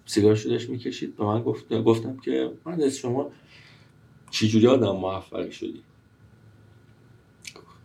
[0.05, 1.15] سیگارشو داشت می‌کشید.
[1.15, 3.31] به من گفت گفتم که من از شما
[4.31, 5.81] چجوری آدم موفقی شدی؟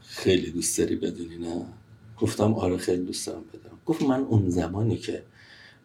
[0.03, 1.67] خیلی دوست داری بدونی نه؟
[2.21, 3.79] گفتم آره خیلی دوست دارم بدونم.
[3.87, 5.23] گفت من اون زمانی که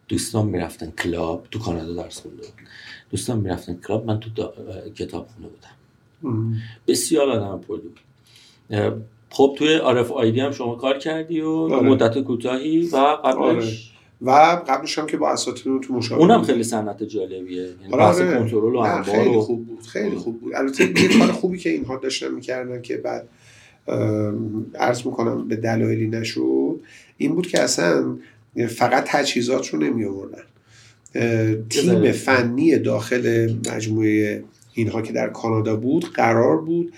[0.08, 2.46] دوستان می‌رفتن کلاب تو کانادا درس خونده
[3.10, 4.52] دوستان می‌رفتن کلاب من تو
[4.94, 5.81] کتاب خونه بودم.
[6.86, 7.78] بسیار آدم پر
[9.30, 11.88] خب توی عارف آیدی هم شما کار کردی و آره.
[11.88, 13.66] مدت کوتاهی و قبلش؟ آره.
[14.22, 14.30] و
[14.68, 17.62] قبلش هم که با اساتید تو مشاوره اونم خیلی صنعت جالبیه.
[17.62, 18.04] یعنی آره.
[18.04, 18.38] آره.
[18.38, 20.54] کنترل و خیلی خوب بود خیلی خوب بود.
[20.54, 23.28] البته یه کار خوبی که اینها داشتن می‌کردن که بعد
[24.74, 26.80] عرض می‌کنم به دلایلی نشد
[27.16, 28.16] این بود که اصلا
[28.68, 30.42] فقط تجهیزات رو نمی آوردن
[31.70, 36.92] تیم فنی داخل مجموعه اینها که در کانادا بود قرار بود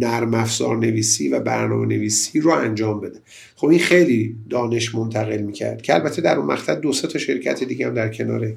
[0.00, 3.18] نرم افزار نویسی و برنامه نویسی رو انجام بده.
[3.56, 7.86] خب این خیلی دانش منتقل می‌کرد که البته در اون مقطع دو تا شرکت دیگه
[7.86, 8.52] هم در کنار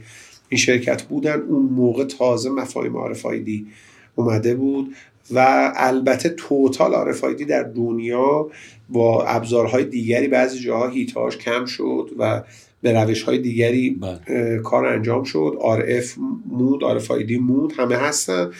[0.49, 1.41] این شرکت بودن.
[1.41, 3.67] اون موقع تازه مفاهیم آرفایدی
[4.15, 4.95] اومده بود
[5.31, 8.47] و البته توتال آرفایدی در دنیا
[8.89, 12.43] با ابزارهای دیگری بعضی جاها هیتاش کم شد و
[12.83, 14.59] به روش های دیگری بله.
[14.59, 15.57] کار انجام شد
[15.99, 16.15] اف
[16.45, 18.51] مود آرفایدی مود همه هستن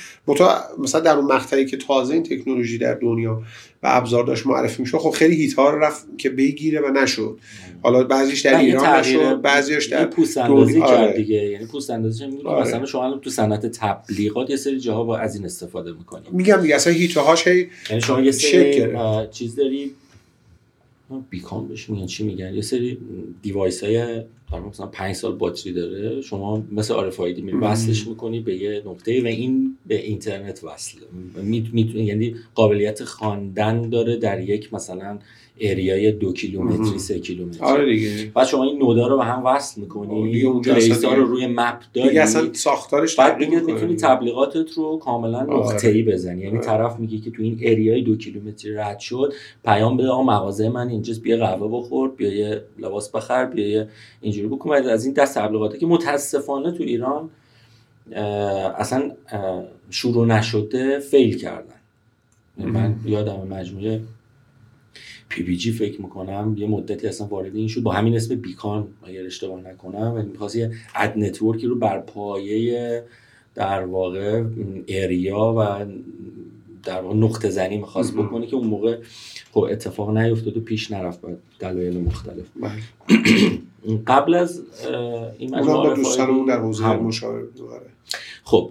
[0.80, 3.42] مثلا در اون مقطعی که تازه این تکنولوژی در دنیا
[3.84, 7.40] و ابزار داشت معرفی می‌شد خب خیلی هیت ها رفت که بگیره و نشد
[7.82, 11.14] حالا بعضیش در ایران نشد بعضیش در پوست اندازی کرد آره.
[11.14, 12.62] دیگه یعنی پوست اندازی آره.
[12.62, 16.76] مثلا شما تو صنعت تبلیغات یه سری جاها با از این استفاده می‌کنید میگم دیگه
[16.76, 18.88] اصلا حیطه هاش یعنی شما یه سری
[19.32, 19.92] چیز داری
[21.20, 22.06] beacon بهش میگن.
[22.06, 22.98] چی میگن؟ یه سری
[23.42, 24.22] device های
[24.70, 26.22] مثلا 5 سال باتری داره.
[26.22, 31.02] شما مثل RFID وصلش می‌کنی به یه نقطه و این به اینترنت وصله
[31.44, 31.94] می...
[31.96, 35.20] یعنی قابلیت خواندن داره در یک مثلا
[35.60, 37.62] اریای دو کیلومتری سه کیلومتری.
[37.62, 38.32] آره دیگه.
[38.36, 40.76] بعد شما این نودا رو به هم وصل می‌کنی دیگه اونجا
[41.16, 42.10] رو روی مپ داری.
[42.10, 45.54] دیگه اصلا ساختارش بعد دیگه می‌تونی تبلیغاتت رو کاملا آره.
[45.54, 46.42] نقطه‌ای بزنی.
[46.42, 46.66] یعنی آره.
[46.66, 49.34] طرف میگه که تو این اریای دو کیلومتری رد شد
[49.66, 53.88] پیام بده آقا مغازه من اینجاست بیا قهوه بخور بیا یه لباس بخر بیا یه
[54.22, 54.72] اینجوری بکن.
[54.74, 57.30] از این دست تبلیغاتی که متاسفانه تو ایران
[58.78, 59.12] اصلا
[59.90, 61.76] شروع نشده فیل کردن.
[62.58, 64.02] من یادم مجموعه
[65.34, 67.84] پی بی جی فکر می‌کنم یه مدتی اصلا وارد این شد.
[67.84, 72.00] با همین اسم beacon اگر اشتباه نکنم و می‌خواست یه ad network ی رو بر
[72.00, 73.04] پایه
[73.56, 74.44] در واقع
[74.88, 75.86] area و
[76.84, 78.98] در واقع نقطه زنی می‌خواست بکنه که اون موقع
[79.52, 82.46] خب اتفاق نیفتاد و پیش نرفت با دلایل مختلف.
[82.62, 83.98] بله.
[84.08, 84.62] قبل از
[85.38, 87.44] این مجموعه دوستانمون در حوزه مشاور
[88.44, 88.70] خب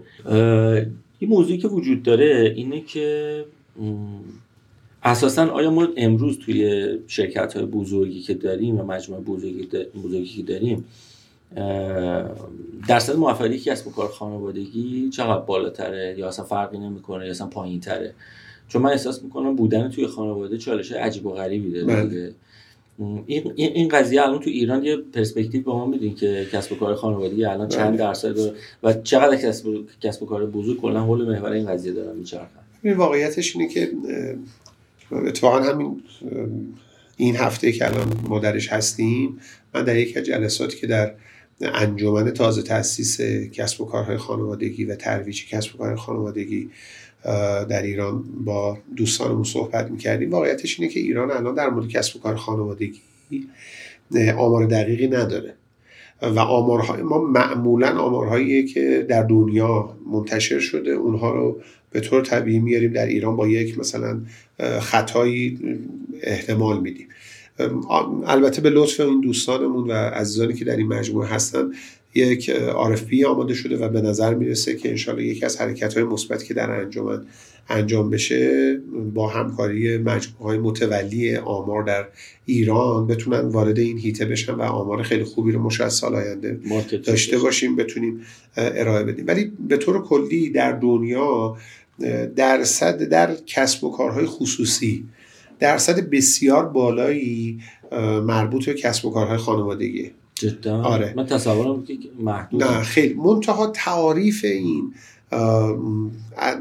[1.20, 3.44] یه موضوعی که وجود داره اینه که
[5.04, 9.68] اساسا آیا ما امروز توی شرکت های بزرگی که داریم و مجموعه بزرگی,
[10.04, 10.84] بزرگی که داریم
[12.88, 17.80] درصد موفقیتی کسب و کار خانوادگی چقدر بالاتره یا اصلا فرقی نمی‌کنه یا اصلا پایین
[17.80, 18.14] تره
[18.68, 22.34] چون من احساس می‌کنم بودن توی خانواده چالش عجیب و غریبی داره بله.
[23.26, 26.94] این این قضیه الان تو ایران یه پرسپکتیو به ما میدین که کسب و کار
[26.94, 27.96] خانوادگی الان چند بله.
[27.96, 28.38] درصد
[28.82, 29.66] و چقدر کسب
[30.00, 33.92] کسب و کار بزرگ کلا حول محور این قضیه دارن میچرخن این واقعیتش اینه که
[35.12, 36.02] اتفاقا همین
[37.16, 39.38] این هفته که الان ما درش هستیم
[39.74, 41.14] من در یک جلساتی که در
[41.60, 43.20] انجمن تازه تاسیس
[43.52, 46.70] کسب و کارهای خانوادگی و ترویج کسب و کارهای خانوادگی
[47.68, 50.30] در ایران با دوستانمون صحبت می‌کردیم.
[50.30, 53.00] واقعیتش اینه که ایران الان در مورد کسب و کار خانوادگی
[54.36, 55.54] آمار دقیقی نداره.
[56.22, 61.60] و آمارهای ما معمولا آمارهایی که در دنیا منتشر شده اونها رو
[61.92, 64.20] به طور طبیعی میاریم در ایران با یک مثلا
[64.80, 65.58] خطایی
[66.22, 67.08] احتمال میدیم.
[68.26, 71.72] البته به لطف این دوستانمون و عزیزانی که در این مجموعه هستن
[72.14, 76.46] یک RFP آماده شده و به نظر می‌رسه که انشالله یکی از حرکت های مثبتی
[76.46, 77.26] که در انجام
[77.68, 78.74] انجام بشه
[79.14, 82.06] با همکاری مجموعه های متولی آمار در
[82.46, 86.60] ایران بتونن وارد این هیته بشن و آمار خیلی خوبی رو مش از سال آینده
[87.06, 88.20] داشته باشیم بتونیم
[88.56, 89.24] ارائه بدیم.
[89.28, 91.56] ولی به طور کلی در دنیا
[92.36, 95.04] درصد در کسب و کارهای خصوصی
[95.58, 97.60] درصد بسیار بالایی
[98.22, 100.10] مربوط به کسب و کارهای خانوادگی.
[100.34, 101.14] جدا؟ آره.
[101.16, 102.62] من تصورم که محدود.
[102.62, 103.14] نه خیلی.
[103.14, 104.94] منتها تعاریف این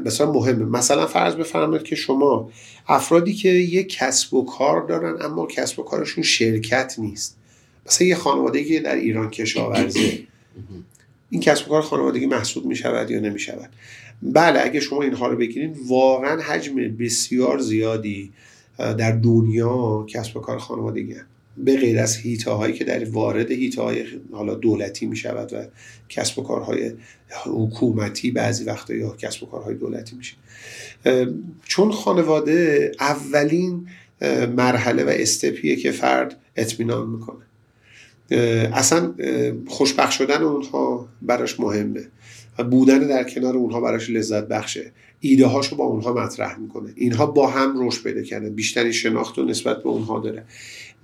[0.04, 0.64] مثلا مهمه.
[0.64, 2.50] مثلا فرض بفرمایید که شما
[2.88, 7.36] افرادی که یک کسب و کار دارن اما کسب و کارشون شرکت نیست.
[7.86, 10.18] مثلا یه خانوادگی در ایران کشاورزه.
[11.30, 13.70] این کسب و کار خانوادگی محسوب می شود یا نمی شود
[14.22, 18.32] بله اگه شما اینها رو بگیرید واقعا حجم بسیار زیادی
[18.78, 21.24] در دنیا کسب و کار خانوادگی هست.
[21.56, 25.56] به غیر از هیته هایی که در وارد هیته های حالا دولتی می شود و
[26.08, 26.92] کسب و کارهای
[27.44, 30.34] حکومتی بعضی وقتا یا کسب و کارهای دولتی میشه.
[31.64, 33.86] چون خانواده اولین
[34.56, 37.44] مرحله و استپیه که فرد اطمینان می‌کنه.
[38.74, 39.14] اصلا
[39.66, 42.04] خوشبخت شدن اونها براش مهمه.
[42.56, 44.92] بودن در کنار اونها براش لذت بخشه.
[45.20, 46.92] ایده هاشو با اونها مطرح می‌کنه.
[46.96, 48.48] اینها با هم رشد پیدا کردن.
[48.54, 50.44] بیشتری شناخت و نسبت به اونها داره.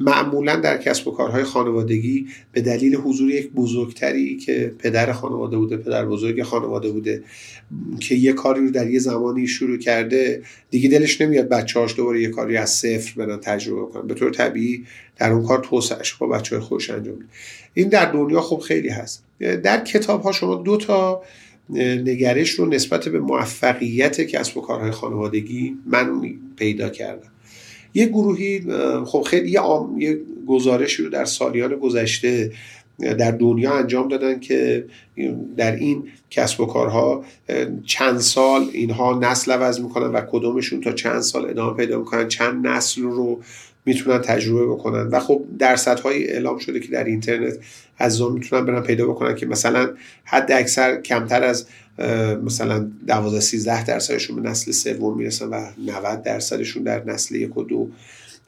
[0.01, 5.77] معمولا در کسب و کارهای خانوادگی به دلیل حضور یک بزرگتری که پدر خانواده بوده
[5.77, 7.23] پدر بزرگ خانواده بوده
[8.01, 12.29] که یه کاری رو در یه زمانی شروع کرده دیگه دلش نمیاد بچه‌هاش دوباره یه
[12.29, 14.07] کاری از صفر برن تجربه کنن.
[14.07, 14.85] به طور طبیعی
[15.17, 17.19] در اون کار توسعهش با بچه های خوش انجام
[17.75, 19.25] این در دنیا خب خیلی هست.
[19.41, 21.23] در کتاب ها شما دو تا
[21.71, 26.21] نگرش رو نسبت به موفقیت کسب و کارهای خانوادگی من
[26.57, 27.31] پیدا کردم.
[27.95, 28.67] یه گروهی
[29.05, 29.61] خب خیلی یه,
[29.99, 32.53] یه گزارشی رو در سالیان گذشته
[32.99, 34.85] در دنیا انجام دادن که
[35.57, 37.25] در این کسب و کارها
[37.87, 42.67] چند سال اینها نسل عوض می‌کنن و کدومشون تا چند سال ادامه پیدا می‌کنن چند
[42.67, 43.43] نسل رو
[43.85, 45.09] می‌تونن تجربه بکنن.
[45.09, 47.55] و خب درصدهای اعلام شده که در اینترنت
[47.99, 49.91] از اون می‌تونن برن پیدا بکنن که مثلا
[50.25, 51.67] حد اکثر کمتر از
[52.45, 57.63] مثلا 12 13 درصدشون به نسل سوم می‌رسن و 90 درصدشون در نسل یک و
[57.63, 57.89] دو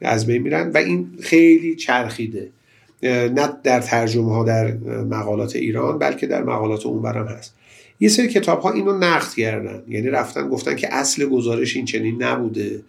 [0.03, 2.49] از بین میرن و این خیلی چرخیده.
[3.03, 4.75] نه در ترجمه ها در
[5.11, 7.55] مقالات ایران بلکه در مقالات اونورم هست.
[8.01, 9.83] یه سری کتاب ها اینو نقد کردن.
[9.89, 12.83] یعنی رفتن گفتن که اصل گزارش این چنین نبوده.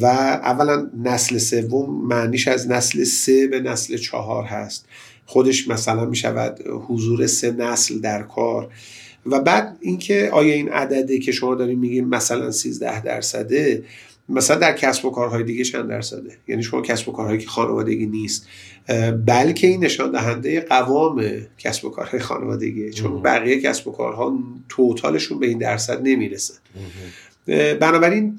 [0.00, 4.86] و اولا نسل سوم معنیش از نسل سه به نسل چهار هست.
[5.26, 8.68] خودش مثلا می شود حضور سه نسل در کار.
[9.26, 13.84] و بعد اینکه آیا این عدده که شما داریم میگیم مثلا 13 درصده
[14.28, 18.06] مثلا در کسب و کارهای دیگه چند درصده؟ یعنی شما کسب و کارهایی که خانوادگی
[18.06, 18.46] نیست
[19.26, 21.24] بلکه این نشان دهنده قوام
[21.58, 26.54] کسب و کارهای خانوادگی چون بقیه کسب و کارها توتالشون به این درصد نمی‌رسه.
[27.80, 28.38] بنابراین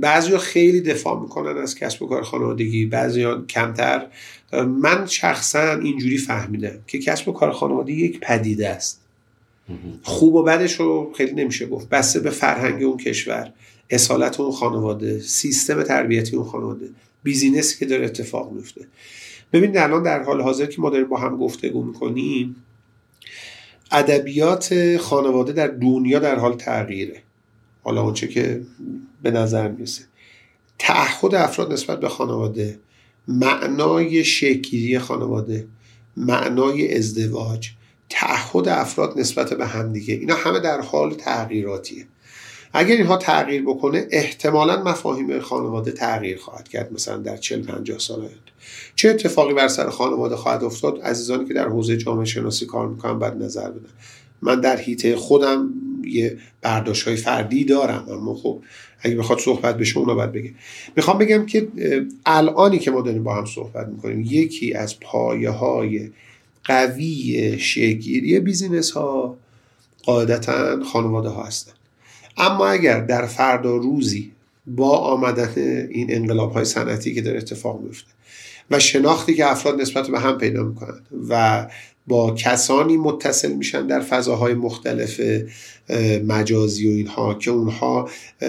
[0.00, 4.06] بعضی خیلی دفاع می‌کنن از کسب و کار خانوادگی بعضی کمتر.
[4.52, 9.00] من شخصا اینجوری فهمیدم که کسب و کار خانوادگی یک پدیده است.
[10.02, 11.88] خوب و بدش رو خیلی نمیشه گفت.
[11.88, 13.52] بسته به فرهنگ اون کشور
[13.90, 16.88] اصالت اون خانواده سیستم تربیتی اون خانواده
[17.22, 18.86] بیزینسی که داره اتفاق میفته.
[19.52, 22.56] ببینید الان در حال حاضر که ما داریم با هم گفتگو می‌کنیم
[23.92, 27.22] ادبیات خانواده در دنیا در حال تغییره.
[27.82, 28.62] حالا اونچه که
[29.22, 30.02] به نظر می‌رسه.
[30.78, 32.78] تعهد افراد نسبت به خانواده
[33.28, 35.66] معنای شکلی خانواده
[36.16, 37.70] معنای ازدواج
[38.08, 42.06] تعهد افراد نسبت به همدیگه اینا همه در حال تغییراتیه.
[42.72, 48.18] اگر اینها تغییر بکنه احتمالا مفاهیم خانواده تغییر خواهد کرد مثلا در 40 50 سال
[48.18, 48.36] آینده.
[48.96, 53.18] چه اتفاقی بر سر خانواده خواهد افتاد؟ عزیزانی که در حوزه جامعه شناسی کار می‌کنن
[53.18, 53.88] بعد نظر بدن.
[54.42, 55.70] من در حیطه خودم
[56.04, 58.62] یه برداشت های فردی دارم اما خب
[59.00, 60.52] اگه بخواد صحبت بشه اونا باید بگه.
[60.96, 61.68] می‌خوام بگم که
[62.26, 66.10] الانی که ما داریم با هم صحبت می‌کنیم یکی از پایه های
[66.64, 69.36] قوی شگیری بیزینس ها
[70.02, 71.72] قاعدتا خانواده ها هستن.
[72.36, 74.32] اما اگر در فردا روزی
[74.66, 75.52] با آمدن
[75.90, 78.10] این انقلاب های صنعتی که داره اتفاق میفته
[78.70, 81.66] و شناختی که افراد نسبت به هم پیدا می‌کنند و
[82.06, 85.20] با کسانی متصل میشن در فضاهای مختلف
[86.26, 88.08] مجازی و اینها که اونها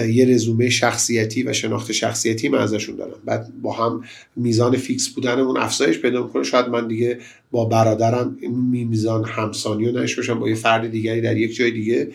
[0.10, 3.16] یه رزومه شخصیتی و شناخت شخصیتی من ازشون دارم.
[3.26, 4.04] بعد با هم
[4.36, 6.44] میزان فیکس بودنمون افزایش پیدا می‌کنه.
[6.44, 7.20] شاید من دیگه
[7.52, 8.38] با برادرم
[8.72, 12.08] میزان همسانی و باشم با یه فرد دیگری در یک جای دیگه.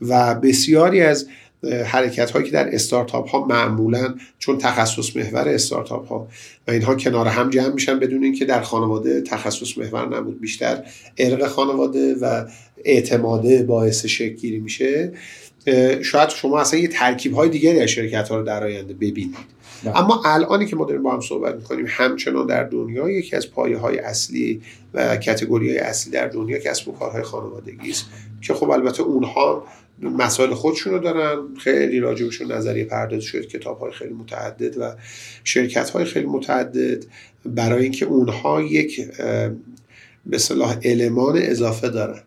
[0.00, 1.26] و بسیاری از
[1.86, 6.28] حرکت هایی که در استارتاپ ها معمولا چون تخصص محور استارتاپ ها
[6.68, 10.84] و اینها کنار هم جمع میشن بدون اینکه در خانواده تخصص محور نبود بیشتر
[11.18, 12.44] ارق خانواده و
[12.84, 15.12] اعتماده باعث شکل میشه.
[16.02, 19.56] شاید شما اصلا یه ترکیب های دیگری از شرکت ها رو در آینده ببینید.
[19.94, 23.78] اما الانی که ما داریم با هم صحبت می‌کنیم همچنان در دنیا یکی از پایه
[23.78, 24.62] های اصلی
[24.94, 28.06] و کتگوری های اصلی در دنیا کسب و کارهای خانوادگی است.
[28.46, 29.66] که خب البته اونها
[30.02, 31.56] مسائل خودشون رو دارن.
[31.56, 34.94] خیلی راجبشون نظریه پرداز شد کتاب های خیلی متعدد و
[35.44, 37.04] شرکت های خیلی متعدد.
[37.44, 39.10] برای اینکه اونها یک
[40.26, 42.22] به صلاح المان اضافه دارن.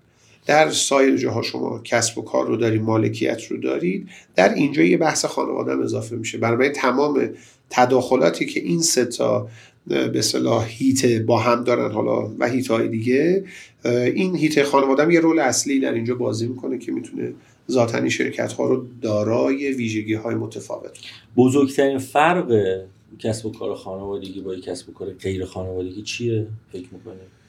[0.45, 4.97] در سایر جاها شما کسب و کار رو دارید مالکیت رو دارید در اینجا یه
[4.97, 6.37] بحث خانواده هم اضافه میشه.
[6.37, 7.29] برای تمام
[7.69, 9.49] تداخلاتی که این سه تا
[9.89, 13.43] به صلاح هیت با هم دارن حالا و هیت های دیگه.
[13.85, 17.33] این هیت خانواده یه رول اصلی در اینجا بازی می‌کنه که می‌تونه
[17.71, 20.99] ذاتنی شرکت ها رو دارای ویژگی های متفاوت
[21.37, 22.79] بزرگترین فرق
[23.19, 27.39] کسب و کار خانوادگی با کسب و کار غیر خانوادگی چیه؟ فکر می‌کنید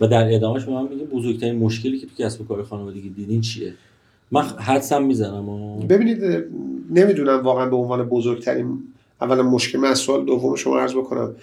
[0.00, 3.40] و در ادامهش به من میگه بزرگترین مشکلی که تو کسب و کار خانوادگی دیدین
[3.40, 3.74] چیه؟
[4.30, 5.80] من حدسم می‌زنم و...
[5.80, 6.44] ببینید
[6.90, 8.82] نمی‌دونم واقعا به عنوان بزرگترین
[9.20, 11.34] اولا مشکل من از سوال دوم شما عرض بکنم.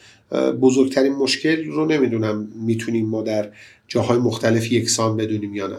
[0.62, 3.50] بزرگترین مشکل رو نمی‌دونم می‌تونیم ما در
[3.88, 5.78] جاهای مختلف یکسان بدونیم یا نه.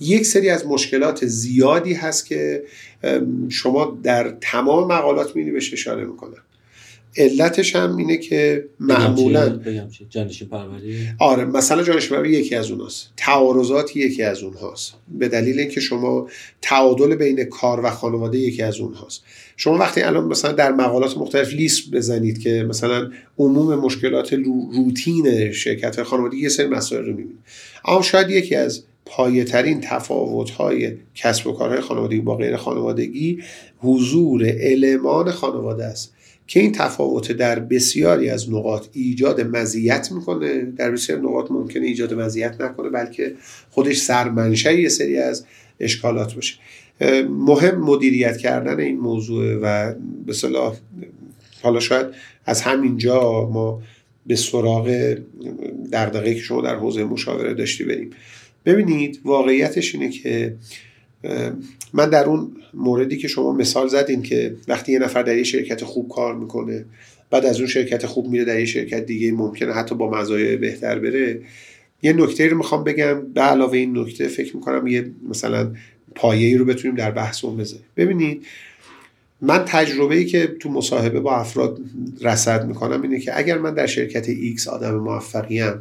[0.00, 2.62] یک سری از مشکلات زیادی هست که
[3.48, 6.38] شما در تمام مقالات میری بهش اشاره می‌کنن.
[7.16, 9.60] علتش هم اینه که معمولا
[10.10, 13.10] جانشین پروری؟ آره مثلا جانشین پروری یکی از اوناست.
[13.16, 14.94] تعارضات یکی از اونهاست.
[15.08, 16.28] به دلیل اینکه شما
[16.62, 19.22] تعادل بین کار و خانواده یکی از اونهاست.
[19.56, 26.02] شما وقتی الان مثلا در مقالات مختلف لیست بزنید که مثلا عموم مشکلات روتین شرکت
[26.02, 27.38] خانوادگی یه سری مسائل رو می‌بینید.
[27.84, 33.42] اما شاید یکی از پایه ترین تفاوت های کسب و کارهای خانوادگی با غیر خانوادگی
[33.78, 36.14] حضور المان خانواده است.
[36.46, 40.64] که این تفاوت در بسیاری از نقاط ایجاد مزیت می‌کنه.
[40.64, 43.34] در بسیار نقاط ممکنه ایجاد مزیت نکنه بلکه
[43.70, 45.44] خودش سرمنشه یه سری از
[45.80, 46.54] اشکالات باشه.
[47.28, 49.94] مهم مدیریت کردن این موضوع و
[50.26, 50.76] به صلاح
[51.62, 52.06] حالا شاید
[52.46, 53.82] از همینجا ما
[54.26, 55.16] به سراغ
[55.92, 58.10] دغدغه‌ای که شما در حوزه مشاوره داشتی بریم.
[58.64, 60.54] ببینید واقعیتش اینه که
[61.92, 65.84] من در اون موردی که شما مثال زدین که وقتی یه نفر در یه شرکت
[65.84, 66.84] خوب کار می‌کنه
[67.30, 70.98] بعد از اون شرکت خوب میره در یه شرکت دیگه ممکنه حتی با مزایای بهتر
[70.98, 71.40] بره.
[72.02, 75.72] یه نکته رو می‌خوام بگم به علاوه این نکته فکر می‌کنم یه مثلا
[76.14, 77.86] پایه ای رو بتونیم در بحث اون بذاریم.
[77.96, 78.46] ببینید
[79.40, 81.78] من تجربه ای که تو مصاحبه با افراد
[82.20, 85.74] رصد می‌کنم اینه که اگر من در شرکت X آدم موفقیم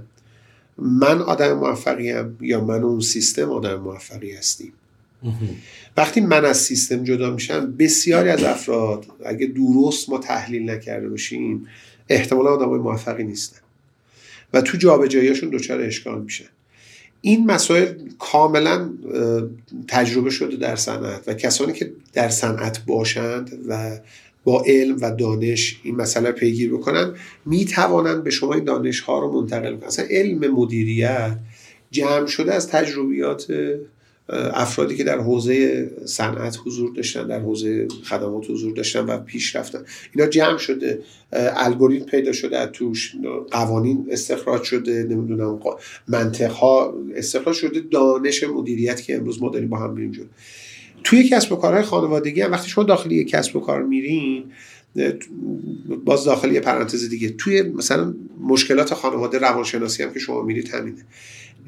[0.78, 4.74] من آدم موفقیم یا من اون سیستم آدم موفقی هستیم؟
[5.98, 11.68] وقتی من از سیستم جدا میشم بسیاری از افراد اگه درست ما تحلیل نکرده باشیم
[12.10, 13.60] احتمالا آدم موفقی نیستن.
[14.54, 16.46] و تو جابجاییشون دچار اشکال میشن.
[17.22, 18.90] این مسائل کاملا
[19.88, 24.00] تجربه شده در صنعت و کسانی که در صنعت باشند و
[24.44, 27.14] با علم و دانش این مسئله پیگیر بکنن
[27.46, 29.88] می توانند به شما این دانش ها رو منتقل کنن.
[29.88, 31.38] اصلا علم مدیریت
[31.92, 33.54] جمع شده از تجربیات
[34.54, 39.84] افرادی که در حوزه صنعت حضور داشتن در حوزه خدمات حضور داشتن و پیش رفتن.
[40.16, 41.02] اینا جمع شده
[41.34, 43.16] الگوریتم پیدا شده از توش
[43.52, 45.60] قوانین استخراج شده نمی‌دونم
[46.08, 50.30] منطق ها استخراج شده دانش مدیریت که امروز ما داریم با هم میریم
[51.04, 54.44] توی کسب و کارهای خانوادگی هم وقتی شما داخلی یک کسب و کار میرین
[56.06, 57.30] باز داخلی پرانتز دیگه.
[57.30, 61.06] توی مثلا مشکلات خانواده روانشناسی هم که شما میرید همینه.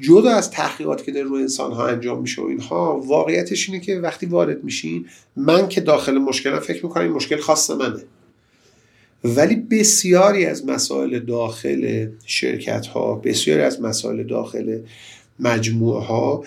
[0.00, 3.96] جدا از تحقیقات که در روی انسان ها انجام میشه و اینها واقعیتش اینه که
[3.98, 8.02] وقتی وارد میشین من که داخل مشکلم فکر می‌کنم این مشکل خاص منه.
[9.24, 14.80] ولی بسیاری از مسائل داخل شرکت ها بسیاری از مسائل داخل
[15.40, 16.44] مجموعه ها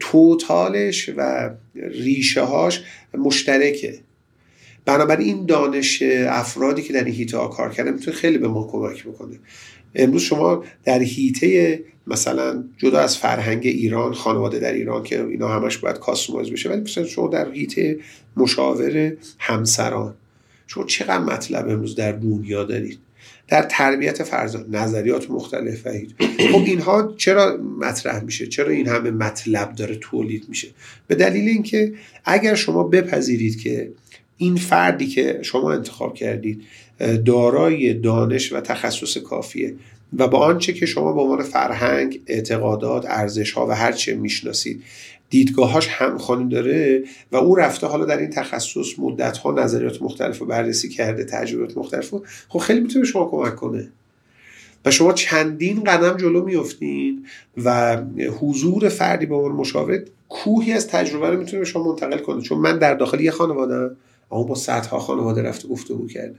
[0.00, 2.82] توتالش و ریشه هاش
[3.14, 3.98] مشترکه.
[4.84, 9.04] بنابراین این دانش افرادی که در این هیته کار کردن می‌تونه خیلی به ما کمک
[9.04, 9.38] بکنه.
[9.94, 15.78] امروز شما در هیته مثلا جدا از فرهنگ ایران خانواده در ایران که اینا همش
[15.78, 17.98] باید کاستومایز بشه ولی مثلا شما در هیته
[18.36, 20.14] مشاور همسران
[20.66, 22.98] شما چقدر مطلب امروز در دنیا دارید؟
[23.48, 25.88] در تربیت فرزند نظریات مختلف
[26.52, 30.68] خب اینها چرا مطرح میشه؟ چرا این همه مطلب داره تولید میشه؟
[31.06, 31.92] به دلیل اینکه
[32.24, 33.92] اگر شما بپذیرید که
[34.36, 36.62] این فردی که شما انتخاب کردید
[37.24, 39.74] دارای دانش و تخصص کافیه
[40.18, 44.82] و با آنچه که شما به عنوان فرهنگ اعتقادات ارزش ها و هر چه می‌شناسید
[45.30, 50.46] دیدگاهاش همخوانی داره و او رفته حالا در این تخصص مدت ها نظریات مختلف رو
[50.46, 53.88] بررسی کرده تجربیات مختلف رو خب خیلی می‌تونه شما کمک کنه.
[54.84, 57.26] و شما چندین قدم جلو میفتین
[57.64, 57.98] و
[58.40, 62.42] حضور فردی به عنوان مشاور کوهی از تجربه رو می‌تونه به شما منتقل کنه.
[62.42, 63.90] چون من در داخل یه خانواده
[64.32, 66.34] اما با صدها خانواده رفته گفتگو کرده.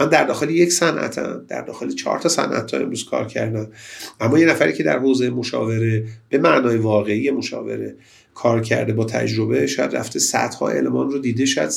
[0.00, 3.68] من در داخل یک صنعتم در داخل چهار تا صنعت امروز کار کردم.
[4.20, 7.94] اما یه نفری که در حوزه مشاوره به معنای واقعی مشاوره
[8.34, 11.70] کار کرده با تجربه شاید رفته صدها المان رو دیده شاید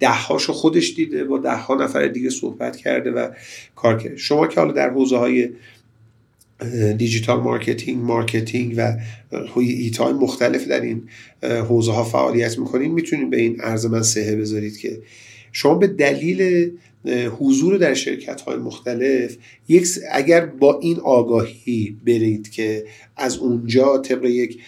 [0.00, 3.28] دههاشو خودش دیده با دهها نفر دیگه صحبت کرده و
[3.76, 4.16] کار کرده.
[4.16, 5.50] شما که حالا در حوزه های
[6.98, 8.96] digital marketing marketing و
[9.56, 11.02] حیطه های مختلف در این
[11.42, 12.92] حوزه ها فعالیت می‌کنین.
[12.92, 15.02] می‌تونید به این عرض من صحه بذارید که
[15.52, 16.70] شما به دلیل
[17.38, 19.36] حضور در شرکت های مختلف
[19.68, 22.84] یک اگر با این آگاهی برید که
[23.16, 24.58] از اونجا طبق یک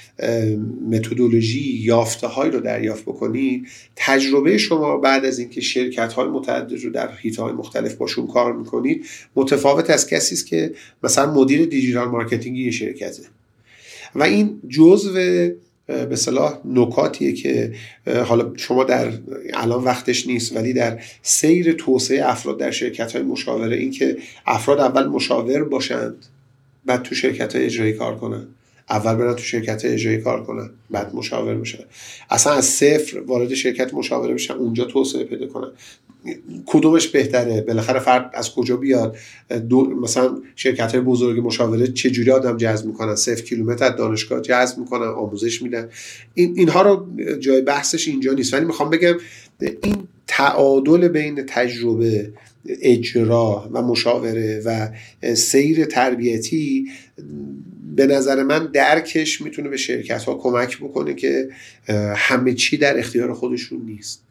[0.90, 3.66] متدولوژی یافته رو دریافت بکنید
[3.96, 8.52] تجربه شما بعد از اینکه شرکت های متعدد رو در حیطه های مختلف باشون کار
[8.52, 9.06] می‌کنید
[9.36, 13.22] متفاوت از کسی است که مثلا مدیر digital marketing یه شرکته.
[14.14, 15.48] و این جزء
[15.86, 17.74] به اصطلاح نکاتیه که
[18.26, 19.12] حالا شما در
[19.54, 24.16] الان وقتش نیست ولی در سیر توسعه افراد در شرکت های مشاوره این که
[24.46, 26.26] افراد اول مشاور باشند
[26.84, 28.54] بعد تو شرکت های اجرایی کار کنند
[28.90, 31.84] اول برن تو شرکت اجرایی کار کنن بعد مشاور بشن.
[32.30, 35.70] اصلا از صفر وارد شرکت مشاوره بشن اونجا توسعه پیدا کنن.
[36.66, 39.16] کدومش بهتره؟ بالاخره فرد از کجا بیاد؟
[39.68, 45.08] دو مثلا شرکت های بزرگ مشاوره چجوری آدم جذب می‌کنن؟ صفر کیلومتر دانشگاه جذب می‌کنن
[45.08, 45.88] آموزش میدن.
[46.34, 47.06] این اینها رو
[47.38, 48.54] جای بحثش اینجا نیست.
[48.54, 49.14] ولی می‌خوام بگم
[49.60, 52.32] این تعادل بین تجربه
[52.66, 54.88] اجرا و مشاوره و
[55.34, 56.86] سیر تربیتی
[57.96, 61.48] به نظر من درکش می‌تونه به شرکت ها کمک بکنه که
[62.16, 64.22] همه چی در اختیار خودشون نیست.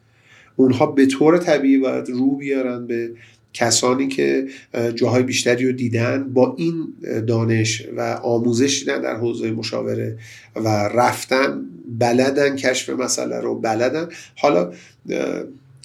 [0.56, 3.10] اونها به طور طبیعی باید رو بیارن به
[3.54, 4.46] کسانی که
[4.94, 6.94] جاهای بیشتری رو دیدن با این
[7.26, 10.18] دانش و آموزش دیدن در حوزه مشاوره
[10.56, 11.64] و رفتن
[11.98, 14.08] بلدن کشف مسئله رو بلدن.
[14.36, 14.72] حالا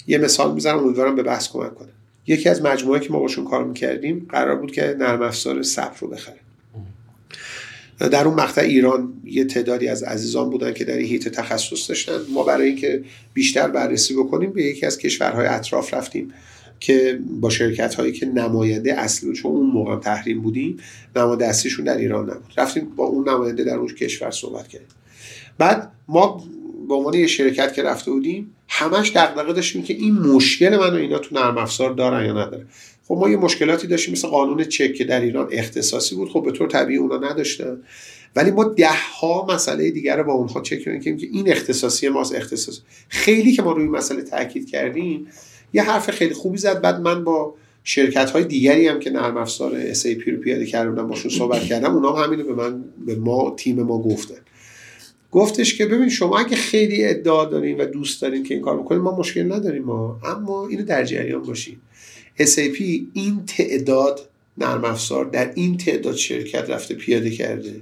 [0.06, 1.88] یه مثال می‌زنم امیدوارم به بحث کمک کنه.
[2.26, 6.08] یکی از مجموعه که ما باشون کار می‌کردیم قرار بود که نرم افزار صبر رو
[6.08, 6.47] بخره
[7.98, 12.18] در اون مقطع ایران یه تعدادی از عزیزان بودن که در این هیت تخصص داشتن.
[12.34, 16.32] ما برای اینکه بیشتر بررسی بکنیم به یکی از کشورهای اطراف رفتیم
[16.80, 20.76] که با شرکت هایی که نماینده اصلی چون اون موقع تحریم بودیم
[21.16, 22.52] نماینده اصلیشون در ایران نبود.
[22.56, 24.88] رفتیم با اون نماینده در اون کشور صحبت کردیم.
[25.58, 26.44] بعد ما
[26.88, 30.96] به عنوان یه شرکت که رفته بودیم همش دغدغه داشتیم که این مشکل من و
[30.96, 32.66] اینا تو نرم افزار دارن یا نداره
[33.08, 36.30] خب ما یه مشکلاتی داشتیم مثل قانون چک که در ایران اختصاصی بود.
[36.30, 37.82] خب به طور طبیعی اونا نداشتن.
[38.36, 38.88] ولی ما ده
[39.20, 43.62] ها مسئله دیگر رو با اونها چک کردیم که این اختصاصی ماست اختصاصی خیلی که
[43.62, 45.26] ما روی مسئله تاکید کردیم
[45.72, 46.80] یه حرف خیلی خوبی زد.
[46.80, 47.54] بعد من با
[47.84, 52.12] شرکت های دیگری هم که نرم افزار SAP رو پیاده کردم باشون صحبت کردم اونا
[52.12, 54.40] هم همینو به من به ما تیم ما گفتن.
[55.30, 59.00] گفتش که ببین شما اگه خیلی ادعا دارین و دوست دارین که این کار بکنین
[59.00, 60.20] ما مشکل نداریم ما.
[60.24, 61.76] اما اینو در جریان باشین.
[62.40, 62.82] SAP
[63.12, 64.28] این تعداد
[64.58, 67.80] نرم افزار در این تعداد شرکت رفته پیاده کرده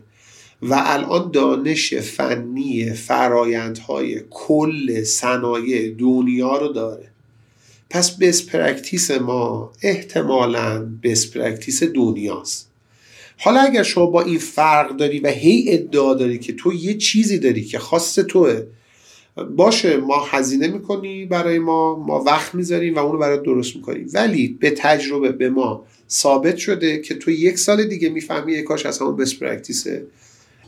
[0.62, 7.10] و الان دانش فنی فرایندهای کل صنایع دنیا رو داره.
[7.90, 12.70] پس best practice ما احتمالا best practice دنیاست.
[13.38, 17.38] حالا اگر شما با این فرق داری و هی ادعا داری که تو یه چیزی
[17.38, 18.62] داری که خاص توه
[19.44, 24.10] باشه ما هزینه می‌کنی برای ما ما وقت می‌ذاریم و اونو برای درست می‌کنیم.
[24.12, 28.86] ولی به تجربه به ما ثابت شده که تو یک سال دیگه می‌فهمی یک کاش
[28.86, 29.86] از همون best practice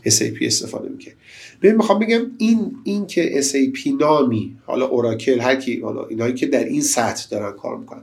[0.04, 1.14] SAP استفاده می‌کنه
[1.62, 6.46] ببین می‌خوام بگم این این که SAP نامی حالا اوراکل هر کی حالا اینایی که
[6.46, 8.02] در این سطح دارن کار می‌کنن.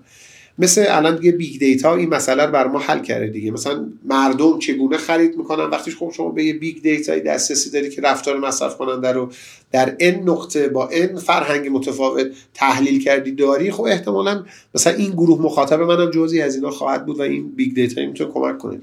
[0.60, 3.52] مثل الان دیگه big data این مسئله رو بر ما حل کرده دیگه.
[3.52, 8.02] مثلا مردم چگونه خرید می‌کنن؟ وقتی خب شما به یه big data دسترسی داری که
[8.02, 9.32] رفتار مصرف کننده رو
[9.72, 14.44] در این نقطه با این فرهنگ متفاوت تحلیل کردی داری خب احتمالا
[14.76, 18.32] مثلا این گروه مخاطب منم جزئی از اینا خواهد بود و این big data می‌تونه
[18.32, 18.80] کمک کنه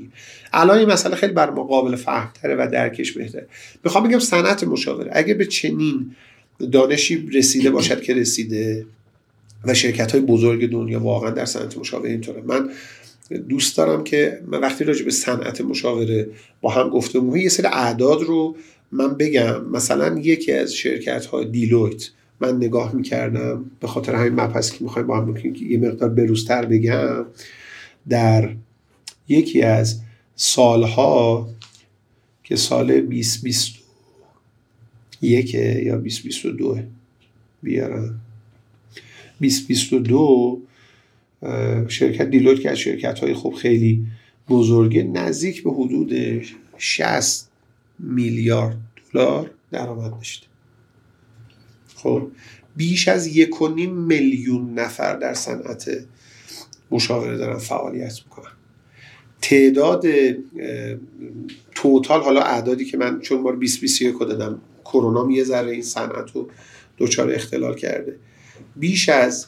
[0.52, 3.48] الان این مسئله خیلی بر ما قابل فهمتره و درکش بهتره.
[3.84, 5.10] می‌خوام بگم صنعت مشاوره.
[5.14, 6.16] اگه به چنین
[6.72, 8.86] دانشی رسیده باشد که رسیده
[9.64, 12.42] و شرکت های بزرگ دنیا واقعا در صنعت مشاوره اینطوره.
[12.42, 12.70] من
[13.48, 16.28] دوست دارم که من وقتی راجع به صنعت مشاوره
[16.60, 18.56] با هم گفته یه سری اعداد رو
[18.92, 19.64] من بگم.
[19.64, 22.10] مثلا یکی از شرکت های دیلویت
[22.40, 26.64] من نگاه می‌کردم به خاطر همین مبحث که می‌خوایم با هم که یه مقدار بروزتر
[26.64, 27.26] بگم.
[28.08, 28.54] در
[29.28, 30.00] یکی از
[30.36, 31.48] سالها
[32.44, 36.78] که سال 2021 یا 2022
[37.62, 38.21] بیارم.
[39.42, 40.62] 2022
[41.88, 44.06] شرکت دیلوت که از شرکت های خوب خیلی
[44.48, 46.12] بزرگه نزدیک به حدود
[46.78, 47.50] 60
[47.98, 48.78] میلیارد
[49.12, 50.46] دلار درآمد داشته.
[51.96, 52.30] خب
[52.76, 55.90] بیش از یک و نیم میلیون نفر در صنعت
[56.90, 58.52] مشاوره دارن فعالیت می‌کنن.
[59.40, 60.04] تعداد
[61.74, 66.50] توتال حالا اعدادی که من چون بار 2021 دادم کرونا یه ذره این صنعت رو
[66.98, 68.16] دچار اختلال کرده.
[68.76, 69.46] بیش از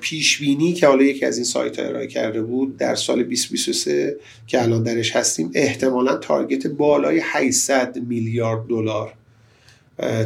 [0.00, 4.16] پیش بینی که حالا یکی از این سایت ها ارائه کرده بود در سال 2023
[4.46, 9.14] که الان درش هستیم احتمالا تارگت بالای 800 میلیارد دلار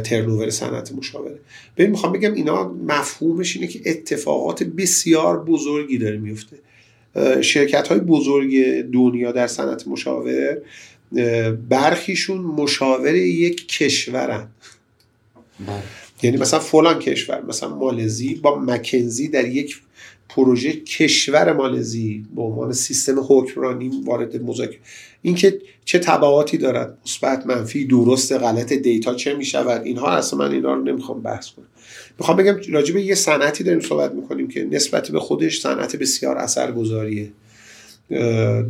[0.03, 1.39] ترنوور صنعت مشاوره.
[1.77, 6.57] ببین می‌خوام بگم اینا مفهومش اینه که اتفاقات بسیار بزرگی داره میفته
[7.41, 10.57] شرکت های بزرگ دنیا در صنعت مشاور
[11.69, 14.47] برخیشون مشاور یک کشورن.
[15.67, 16.02] بله.
[16.23, 19.81] یعنی مثلا فلان کشور مثلا مالزی با مکنزی در یک
[20.29, 24.79] پروژه کشور مالزی به عنوان سیستم حکمرانی وارد مذاکره.
[25.21, 30.51] اینکه چه تبعاتی دارد مثبت منفی درست غلط دیتا چه می شود اینها اصلا من
[30.51, 31.65] اینا رو نمی‌خوام بحث کنم.
[32.19, 36.37] می‌خوام بگم راجع به یه صنعتی داریم صحبت می‌کنیم که نسبت به خودش صنعت بسیار
[36.37, 37.29] اثرگذاریه.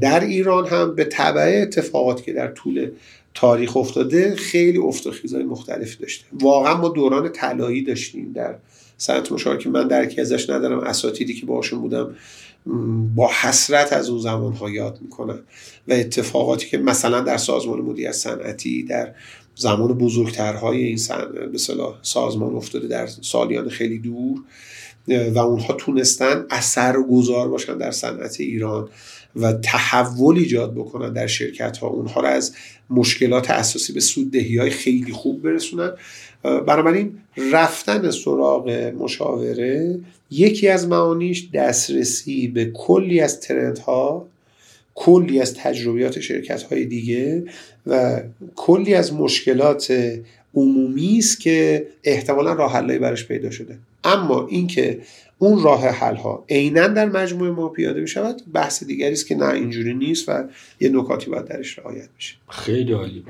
[0.02, 2.92] در ایران هم به تبع اتفاقاتی که در طول
[3.34, 6.26] تاریخ افتاده خیلی افت خیزهای مختلفی داشته.
[6.34, 8.56] واقعا ما دوران طلایی داشتیم در
[8.98, 12.16] صنعت که من درکی ازش ندارم اساتیدی که باشون بودم
[13.16, 15.40] با حسرت از اون زمانها یاد می‌کنن
[15.88, 19.14] و اتفاقاتی که مثلا در سازمان مدیریت صنعتی در
[19.56, 21.00] زمان بزرگترهای این
[21.52, 21.58] به
[22.02, 24.42] سازمان افتاده در سالیان خیلی دور
[25.08, 28.90] و اونها تونستن اثر گذار باشن در صنعت ایران.
[29.36, 32.56] و تحول ایجاد بکنن در شرکت ها اونها رو از
[32.90, 35.92] مشکلات اساسی به سوددهی های خیلی خوب برسونن.
[36.44, 37.18] بنابراین
[37.52, 38.70] رفتن سراغ
[39.00, 40.00] مشاوره
[40.32, 44.28] یکی از معانیش دسترسی به کلی از ترندها
[44.96, 47.44] کلی از تجربیات شرکت های دیگه
[47.88, 48.22] و
[48.56, 49.94] کلی از مشکلات
[50.56, 53.78] عمومی است که احتمالا راه براش پیدا شده.
[54.04, 55.02] اما اینکه
[55.38, 59.36] اون راه حل ها عینا در مجموعه ما پیاده می شود بحث دیگری است که
[59.36, 60.44] نه اینجوری نیست و
[60.80, 62.36] یه نکاتی باید درش رعایت بشه.
[62.50, 63.24] خیلی عالی.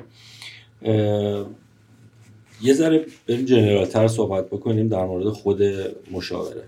[2.62, 5.62] یه ذره بریم جنرالتر صحبت بکنیم در مورد خود
[6.12, 6.64] مشاوره.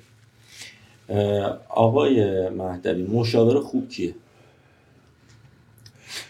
[1.69, 4.15] آقای مهدوی مشاوره خوب کیه؟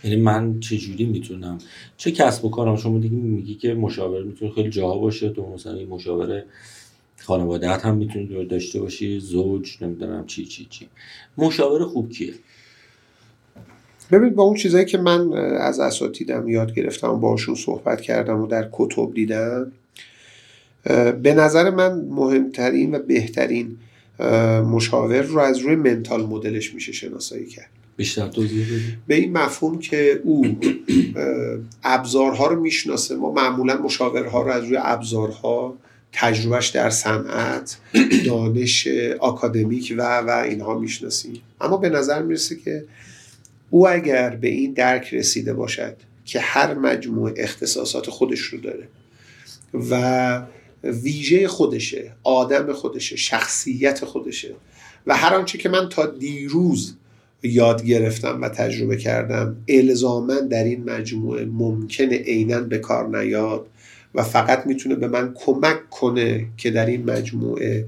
[0.03, 1.57] یعنی من چه جوری می‌تونم؟
[1.97, 5.73] چه کسب و کارم؟ شما دیگه میگی که مشاوره می‌تونه خیلی جاها باشه تو مثلا
[5.73, 5.89] این
[7.17, 10.87] مشاوره خانوادهت هم می‌تونی داشته باشی زوج نمی‌دونم چی چی چی.
[11.37, 12.33] مشاوره خوب کیه؟
[14.11, 18.47] ببین با اون چیزایی که من از اساتیدم یاد گرفتم و باشون صحبت کردم و
[18.47, 19.71] در کتب دیدم
[21.23, 23.77] به نظر من مهمترین و بهترین
[24.71, 27.69] مشاور رو از روی منتال مدلش میشه شناسایی کرد.
[27.97, 28.65] بیشتر توضیح
[29.07, 30.59] به این مفهوم که او
[31.83, 35.77] ابزارها رو می‌شناسه ما معمولا مشاورها رو از روی ابزارها
[36.17, 37.77] تجربهش در صنعت
[38.25, 38.87] دانش
[39.19, 42.85] آکادمیک و و اینها می‌شناسیم اما به نظر می‌رسه که
[43.69, 45.95] او اگر به این درک رسیده باشد
[46.25, 48.87] که هر مجموعه اختصاصات خودش رو داره
[49.73, 50.41] و
[50.83, 54.55] ویژه خودشه آدم خودشه شخصیت خودشه
[55.07, 56.95] و هر آنچه که من تا دیروز
[57.43, 63.67] یاد گرفتم و تجربه کردم الزاما در این مجموعه ممکنه عینا به کار نیاد
[64.15, 67.87] و فقط می‌تونه به من کمک کنه که در این مجموعه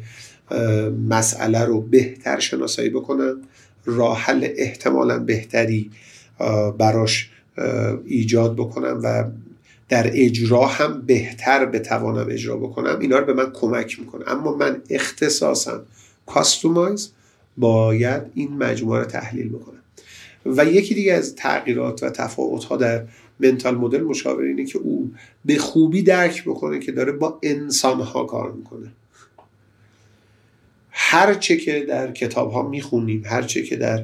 [1.09, 3.41] مسئله رو بهتر شناسایی بکنم.
[3.85, 5.91] راه حل احتمالا بهتری
[6.77, 7.29] براش
[8.05, 9.23] ایجاد بکنم و
[9.89, 12.99] در اجرا هم بهتر بتوانم اجرا بکنم.
[12.99, 14.31] اینا رو به من کمک می‌کنه.
[14.31, 15.81] اما من اختصاصم
[16.25, 17.11] کاستومایز
[17.57, 19.81] باید این مجموعه رو تحلیل بکنم.
[20.45, 23.03] و یکی دیگه از تغییرات و تفاوت ها در
[23.39, 25.11] منتال مدل مشاور اینه که او
[25.45, 28.91] به خوبی درک بکنه که داره با انسان ها کار می‌کنه.
[30.89, 34.03] هر چه که در کتاب ها می‌خونیم هر چه که در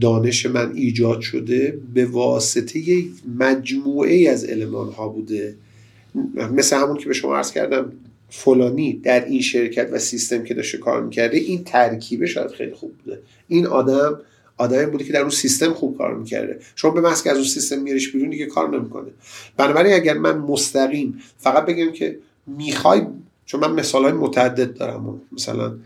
[0.00, 3.04] دانش من ایجاد شده به واسطه
[3.38, 5.54] مجموعه ای از علمان ها بوده.
[6.34, 7.92] مثل همون که به شما عرض کردم
[8.28, 12.92] فلانی در این شرکت و سیستم که داشته کار می‌کرده این ترکیبه شاید خیلی خوب
[13.04, 13.18] بوده.
[13.48, 14.20] این آدم
[14.60, 16.58] آدمی بوده که در اون سیستم خوب کار می‌کرده.
[16.76, 19.10] شما به که از اون سیستم میریش بیرون دیگه کار نمی‌کنه.
[19.56, 23.02] بنابراین اگر من مستقیم فقط بگم که می‌خوای
[23.46, 25.76] چون من مثال های متعدد دارم مثلا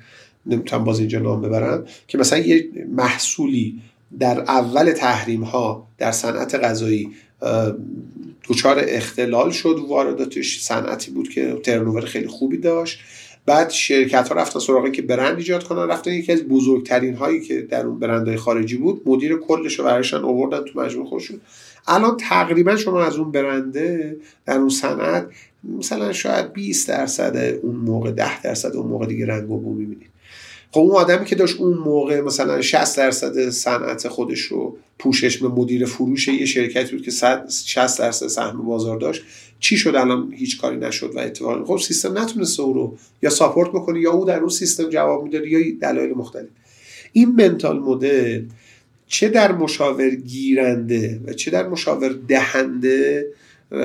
[0.47, 3.81] نمی‌تونم باز اینجا نام ببرم که مثلا یه محصولی
[4.19, 7.11] در اول تحریم ها در صنعت غذایی
[8.49, 13.01] دچار اختلال شد وارداتش صنعتی بود که ترنوور خیلی خوبی داشت.
[13.47, 17.63] بعد شرکت ها رفتن سراغی که برند ایجاد کنن رفتن یکی از بزرگترین هایی که
[17.63, 21.41] در اون برندهای خارجی بود مدیر کلش رو برایشان آوردن تو مجموعه خودشون.
[21.87, 24.17] الان تقریبا شما از اون برنده
[24.47, 25.27] در اون صنعت
[25.79, 30.14] مثلا شاید 20 درصد اون موقع 10 درصد اون موقع دیگه رنگ و بو می‌بینید.
[30.75, 35.49] خب اون آدمی که داشت اون موقع مثلا 60 درصد صنعت خودش رو پوشش به
[35.49, 39.23] مدیر فروش یه شرکتی بود که 60 درصد سهم بازار داشت
[39.61, 43.69] چی شد الان هیچ کاری نشد و اتفاقا خب سیستم نتونسته او رو یا ساپورت
[43.69, 46.49] بکنه یا او در اون سیستم جواب می‌داد یا دلایل مختلف.
[47.13, 48.43] این منتال مدل
[49.07, 53.27] چه در مشاور گیرنده و چه در مشاور دهنده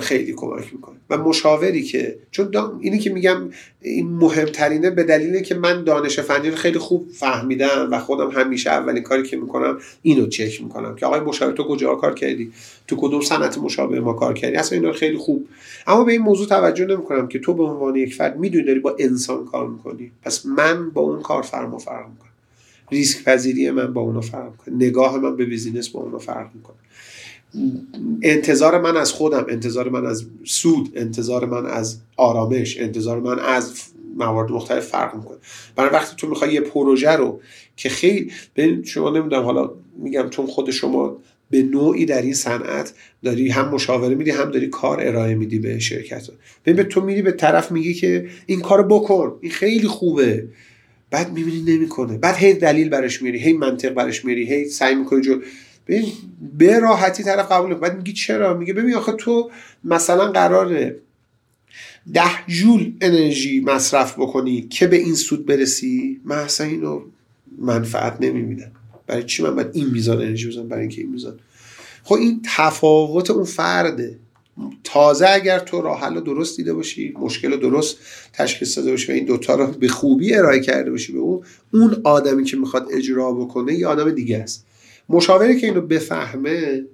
[0.02, 0.96] خیلی کمک می‌کنه.
[1.10, 3.50] و مشاوری که چون اینی که میگم
[3.82, 8.70] این مهمترینه به دلیل که من دانش فنی رو خیلی خوب فهمیدم و خودم همیشه
[8.70, 12.52] اولین کاری که می‌کنم اینو چک می‌کنم که آقای مشاور تو کجا کار کردی؟
[12.88, 15.48] تو کدوم صنعت مشابه ما کار کردی؟ اصلا اینا خیلی خوب.
[15.88, 18.96] اما به این موضوع توجه نمی‌کنم که تو به عنوان یک فرد می‌دونی داری با
[19.00, 20.12] انسان کار می‌کنی.
[20.24, 22.30] پس من با اون کار فرما فرق می‌کنم.
[22.92, 24.76] ریسک پذیری من با اونو فرق می‌کنه.
[24.88, 26.76] نگاه من به بیزینس با اونو فرق می‌کنه.
[28.22, 33.74] انتظار من از خودم انتظار من از سود انتظار من از آرامش انتظار من از
[34.18, 35.38] موارد مختلف فرق می‌کنه.
[35.76, 37.42] برای وقتی تو می‌خوای یه پروژه رو
[37.76, 41.18] که خیلی به شما نمی‌دونم حالا میگم چون خود شما
[41.50, 42.94] به نوعی در این صنعت
[43.24, 46.28] داری هم مشاوره میدی هم داری کار ارائه میدی به شرکت.
[46.66, 50.48] ببین به تو میری به طرف میگی که این کارو بکن این خیلی خوبه.
[51.12, 52.18] بعد می‌بینی نمی‌کنه.
[52.18, 55.44] بعد هی دلیل برش میری هی منطق برش میری هی سعی می‌کنی جو ببین
[56.58, 59.52] به راحتی طرف قبول بعد میگی چرا؟ میگه ببین آخه تو
[59.84, 61.00] مثلا قراره
[62.14, 67.02] ده جول انرژی مصرف بکنی که به این سود برسی؟ من اصلا اینو
[67.58, 68.72] منفعت نمی‌بینم.
[69.08, 71.40] برای چی من باید این میزان انرژی بزنم؟ برای اینکه این میزان.
[72.04, 74.20] خب این تفاوت اون فرده.
[74.84, 77.98] تازه اگر تو راه حل درست دیده باشی مشکل درست
[78.34, 82.02] تشخیص داده باشی و این دوتا رو به خوبی ارائه کرده باشی به اون اون
[82.04, 84.66] آدمی که می‌خواد اجرا بکنه یه آدم دیگه است.
[85.10, 86.86] مشاوری که اینو بفهمه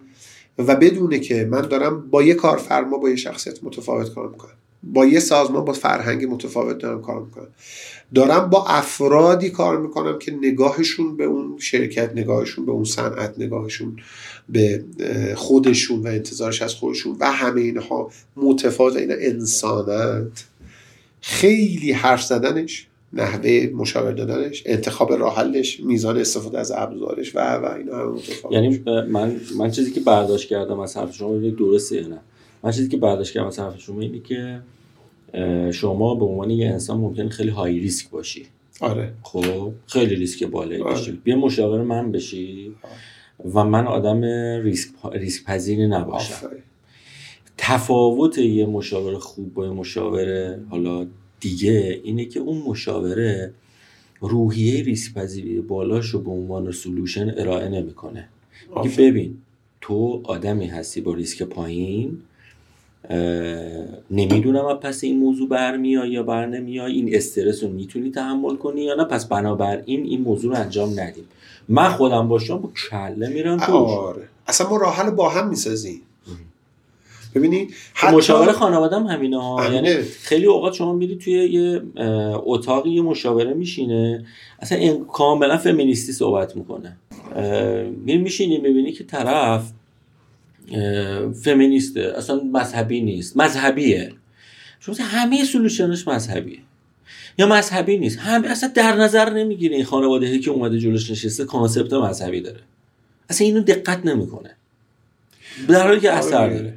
[0.57, 4.51] و بدونه که من دارم با یه کارفرما با یه شخصیت متفاوت کار می‌کنم.
[4.83, 7.47] با یه سازمان با فرهنگ متفاوت دارم کار می‌کنم.
[8.15, 13.97] دارم با افرادی کار می‌کنم که نگاهشون به اون شرکت نگاهشون به اون صنعت نگاهشون
[14.49, 14.83] به
[15.35, 20.45] خودشون و انتظارش از خودشون و همه اینها متفاوت اینا انسانت
[21.21, 27.73] خیلی حرف زدنش نحوه مشاور دادنش انتخاب راه حلش میزان استفاده از ابزارش و و
[27.73, 28.17] اینا هم
[28.51, 32.19] یعنی من من چیزی که برداشت کردم از حرف شما درسته یا نه؟
[32.63, 34.59] من چیزی که برداشت کردم از حرف شما اینه که
[35.71, 38.45] شما به عنوان یه انسان ممکن خیلی های ریسک باشی.
[38.81, 39.13] آره.
[39.23, 40.93] خب خیلی ریسک بالایی آره.
[40.93, 41.11] باشی.
[41.23, 42.75] بیا مشاور من بشی
[43.53, 44.21] و من آدم
[44.63, 46.49] ریسک, ریسک پذیری نباشم
[47.57, 51.07] تفاوت یه مشاور خوب با یه مشاور حالا
[51.45, 53.51] دیگه اینه که اون مشاوره
[54.21, 58.27] روحیه ریسک پذیری بالاش رو به عنوان سلوشن ارائه نمی‌کنه.
[58.97, 59.37] ببین
[59.81, 62.17] تو آدمی هستی با ریسک پایین
[64.11, 68.95] نمی‌دونم پس این موضوع برمیای یا بر نمیای این استرس رو می‌تونی تحمل کنی یا
[68.95, 71.23] نه؟ پس بنابراین این موضوع رو انجام ندیم.
[71.69, 74.27] من خودم باشم با کله میرم تو آره.
[74.47, 76.01] اصلا ما راه با هم می‌سازیم.
[77.35, 79.73] ببینید حتی مشاور خانواده هم همینه ها.
[79.73, 81.81] یعنی خیلی اوقات شما میری توی یه
[82.45, 84.25] اتاقی یه مشاوره میشینه.
[84.59, 86.97] اصلا این کاملا فمینیستی صحبت می‌کنه.
[88.05, 89.71] میری میشینی می‌بینی که طرف
[91.43, 92.13] فمینیسته.
[92.17, 93.37] اصلا مذهبی نیست.
[93.37, 94.11] مذهبیه.
[94.79, 96.59] شما همه سلوشنش مذهبیه.
[97.37, 98.19] یا مذهبی نیست.
[98.19, 102.59] هم اصلا در نظر نمی‌گیره این خانواده که اومده جلوش نشسته کانسپت مذهبی داره.
[103.29, 104.55] اصلا اینو دقت نمی‌کنه.
[105.67, 106.53] در حالی که اثر آره.
[106.53, 106.73] داره.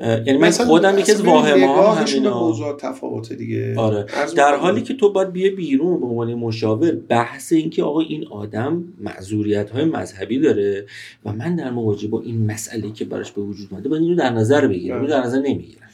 [0.00, 1.94] یعنی من خودم یکی از واهمه ها.
[1.94, 3.74] همینا تفاوت دیگه.
[3.76, 4.06] آره.
[4.36, 8.26] در حالی که تو باید بیه بیرون به عنوان مشاور بحث این که آقا این
[8.26, 10.86] آدم معذوریت های مذهبی داره
[11.24, 14.30] و من در مواجهه با این مسئله که براش به وجود اومده باید اینو در
[14.30, 15.88] نظر بگیرم اینو در نظر نمی‌گیرم.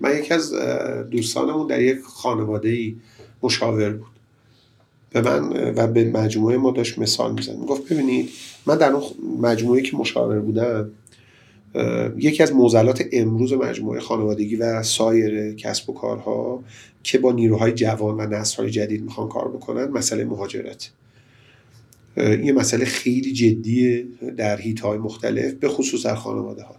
[0.00, 0.54] من یکی از
[1.10, 2.96] دوستانمون در یک خانواده ای
[3.42, 4.06] مشاور بود.
[5.10, 8.30] به من و به مجموعه ما داشت مثال میزن گفت ببینید
[8.66, 9.02] من در اون
[9.40, 10.90] مجموعه که مشاور بودم
[12.16, 16.64] یکی از موزلات امروز مجموعه خانوادگی و سایر کسب و کارها
[17.02, 20.90] که با نیروهای جوان و نسلهای جدید می‌خوان کار بکنن مسئله مهاجرت.
[22.16, 24.06] این مسئله خیلی جدیه
[24.36, 26.76] در هیت های مختلف به خصوص در خانواده ها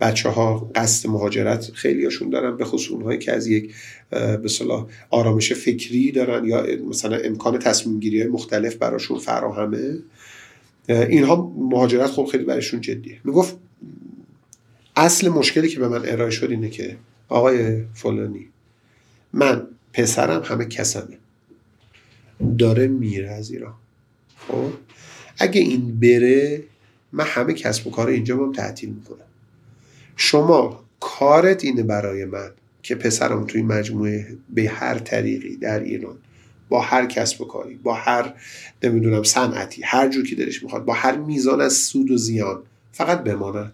[0.00, 3.74] بچه ها قصد مهاجرت خیلی هاشون دارن به خصوص اونهایی که از یک
[4.10, 4.48] به
[5.10, 9.98] آرامش فکری دارن یا مثلا امکان تصمیم گیری های مختلف براشون فراهمه.
[10.88, 13.18] اینها مهاجرت خب خیلی براشون جدیه.
[13.24, 13.56] می‌گفت
[14.96, 16.96] اصل مشکلی که به من ارائه شد اینه که
[17.28, 18.48] آقای فلانی
[19.32, 21.18] من پسرم همه کسمه.
[22.58, 23.74] داره میره از ایران.
[24.48, 24.72] خب؟
[25.38, 26.62] اگه این بره
[27.12, 29.26] من همه کسب و کار اینجا هم تعطیل می‌کنم.
[30.16, 32.50] شما کارت اینه برای من
[32.82, 36.16] که پسرم توی مجموعه به هر طریقی در ایران
[36.68, 38.34] با هر کسب و کاری با هر
[38.82, 43.24] نمی‌دونم صنعتی هر جور که دلش می‌خواد با هر میزان از سود و زیان فقط
[43.24, 43.72] بماند.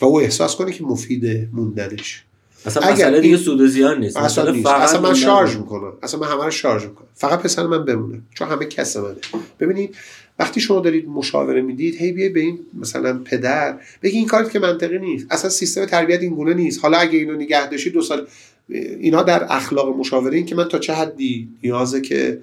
[0.00, 2.22] و او احساس کنه که مفید موندنش.
[2.66, 4.16] اصلا اگر دیگه سود و زیان نیست.
[4.16, 4.66] اصلا, نیست.
[4.66, 5.92] اصلا من شارژ می‌کنم.
[6.02, 7.06] اصلا من همه رو شارژ می‌کنم.
[7.14, 8.22] فقط پسر من بمونه.
[8.34, 9.16] چون همه کس منه.
[9.60, 9.94] ببینید
[10.38, 14.58] وقتی شما دارید مشاوره می‌دید هی بیاید به این مثلا پدر بگی این کارت که
[14.58, 15.26] منطقی نیست.
[15.30, 16.80] اصلا سیستم تربیت این گونه نیست.
[16.82, 18.26] حالا اگه اینو نگه داشتید دو سال
[18.68, 22.40] اینا در اخلاق مشاوره این که من تا چه حدی نیازه که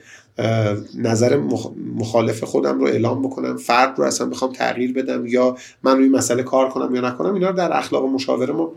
[0.98, 1.38] نظر
[1.96, 6.44] مخالف خودم رو اعلام بکنم فرد رو اصلا بخوام تغییر بدم یا من روی مسئله
[6.44, 8.72] کار کنم یا نکنم اینا رو در اخلاق مشاوره ما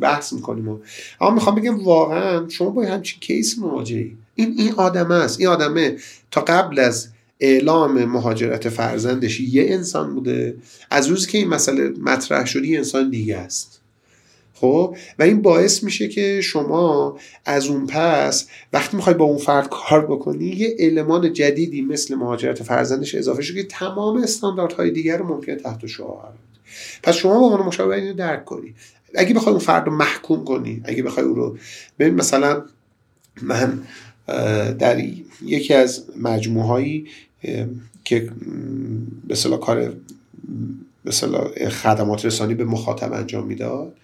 [0.00, 0.80] بحث می‌کنیم
[1.20, 4.16] اما می‌خوام بگم واقعا شما با همچین کیس مواجهی.
[4.34, 5.40] این این آدم است.
[5.40, 5.96] این آدمه
[6.30, 7.08] تا قبل از
[7.40, 10.56] اعلام مهاجرت فرزندش یه انسان بوده.
[10.90, 13.77] از روزی که این مسئله مطرح شدی انسان دیگه است.
[14.60, 19.68] خب؟ و این باعث میشه که شما از اون پس وقتی می‌خوای با اون فرد
[19.68, 25.26] کار بکنی یه المان جدیدی مثل مهاجرت فرزندش اضافه شده که تمام استانداردهای دیگر رو
[25.26, 26.32] ممکنه تحت شعار
[27.02, 28.74] پس شما به عنوان مشاور اینو درک کنی.
[29.14, 31.58] اگه بخوای اون فرد رو محکوم کنی اگه بخوای او رو
[31.98, 32.62] ببین مثلا
[33.42, 33.82] من
[34.78, 35.04] در
[35.44, 37.06] یکی از مجموعه هایی
[38.04, 38.30] که
[39.28, 39.92] به کار
[41.04, 41.10] به
[41.70, 43.96] خدمات رسانی به مخاطب انجام می‌داد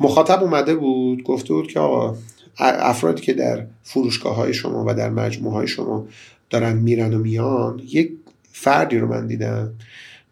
[0.00, 2.16] مخاطب اومده بود گفته بود که آقا
[2.58, 6.08] افرادی که در فروشگاه های شما و در مجموعه های شما
[6.50, 8.12] دارن میرن و میان یک
[8.52, 9.72] فردی رو من دیدم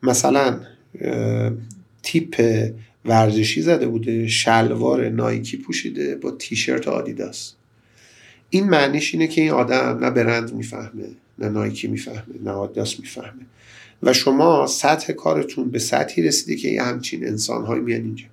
[0.03, 0.61] مثلا
[2.03, 2.67] تیپ
[3.05, 7.53] ورزشی زده بوده شلوار نایکی پوشیده با تیشرت آدیداس.
[8.51, 11.05] این معنیش اینه که این آدم نه برند می‌فهمه
[11.39, 13.47] نه نایکی می‌فهمه نه آدیداس می‌فهمه.
[14.03, 18.25] و شما سطح کارتون به سطحی رسیده که یه همچین انسان میان اینجا.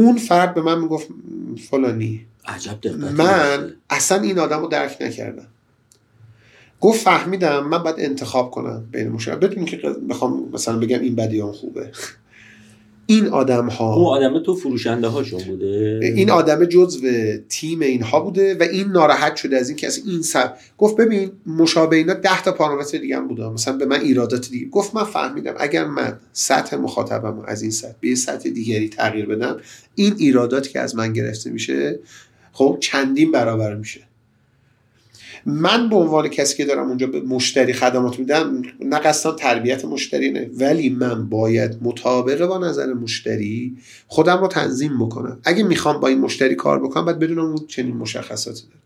[0.00, 1.08] اون فرد به من می‌گفت
[1.70, 2.26] فلانی.
[2.46, 5.46] عجب من اصلا این آدم رو درک نکردم.
[6.80, 9.76] گفت فهمیدم من باید انتخاب کنم بین مشکل بدون که
[10.10, 11.92] بخوام مثلا بگم این بدیان خوبه.
[13.10, 17.06] این آدم ها اون آدم تو فروشنده هاشون بوده؟ این آدم جزو
[17.48, 21.96] تیم اینها بوده و این ناراحت شده از این که این سر گفت ببین مشابه
[21.96, 23.48] اینا 10 تا پارامتر دیگه هم بوده.
[23.48, 27.94] مثلا به من ایرادات دیگه گفت من فهمیدم اگر من سطح مخاطبم از این سطح
[28.00, 29.56] به سطح دیگری تغییر بدم
[29.94, 31.98] این ایراداتی که از من گرفته میشه
[32.52, 34.00] خب چندین برابر میشه.
[35.46, 40.30] من به عنوان کسی که دارم اونجا به مشتری خدمات میدم نه قصدا تربیت مشتری
[40.30, 40.50] نه.
[40.58, 43.76] ولی من باید مطابق با نظر مشتری
[44.06, 45.38] خودم رو تنظیم بکنم.
[45.44, 48.80] اگه می‌خوام با این مشتری کار بکنم باید بدونم اون چنین مشخصاتی داره.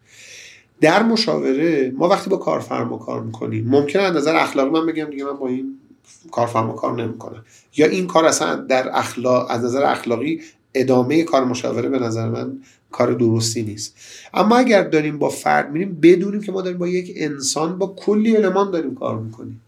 [0.80, 5.24] در مشاوره ما وقتی با کارفرما کار می‌کنیم ممکنه از نظر اخلاقی من بگم دیگه
[5.24, 5.78] من با این
[6.30, 7.44] کارفرما کار نمی‌کنم.
[7.76, 10.40] یا این کار اصلا در اخلاق از نظر اخلاقی
[10.74, 12.58] ادامه کار مشاوره به نظر من
[12.94, 13.96] کار درستی نیست.
[14.34, 18.36] اما اگر داریم با فرد میریم بدونیم که ما داریم با یک انسان با کلی
[18.36, 19.60] المان داریم کار می‌کنیم.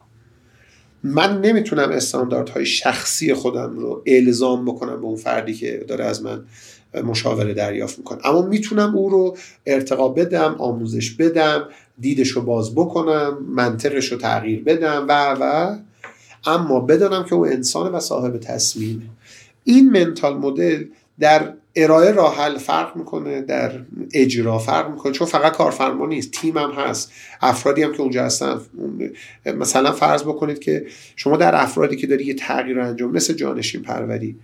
[1.03, 6.45] من نمی‌تونم استانداردهای شخصی خودم رو الزام بکنم به اون فردی که داره از من
[7.05, 8.27] مشاوره دریافت می‌کنه.
[8.27, 11.69] اما می‌تونم او رو ارتقا بدم آموزش بدم
[11.99, 15.77] دیدش رو باز بکنم منطقش رو تغییر بدم و و.
[16.47, 19.03] اما بدانم که او انسان و صاحب تصمیمه.
[19.65, 20.85] این منتال مدل
[21.21, 23.73] در ارائه راه حل فرق می‌کنه در
[24.13, 28.61] اجرا فرق می‌کنه چون فقط کارفرما نیست تیم هم هست افرادی هم که اونجا هستن.
[29.57, 30.87] مثلا فرض بکنید که
[31.17, 34.37] شما در افرادی که داری یه تغییر انجام مثل جانشین پروری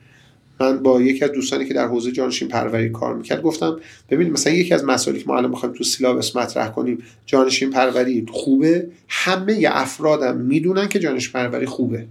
[0.60, 3.76] من با یکی از دوستانی که در حوزه جانشین پروری کار می‌کرد گفتم
[4.10, 8.26] ببینید مثلا یکی از مسائلی که ما الان می‌خوایم تو سیلابس مطرح کنیم جانشین پروری
[8.32, 12.06] خوبه؟ همه افرادم می‌دونن که جانشین پروری خوبه.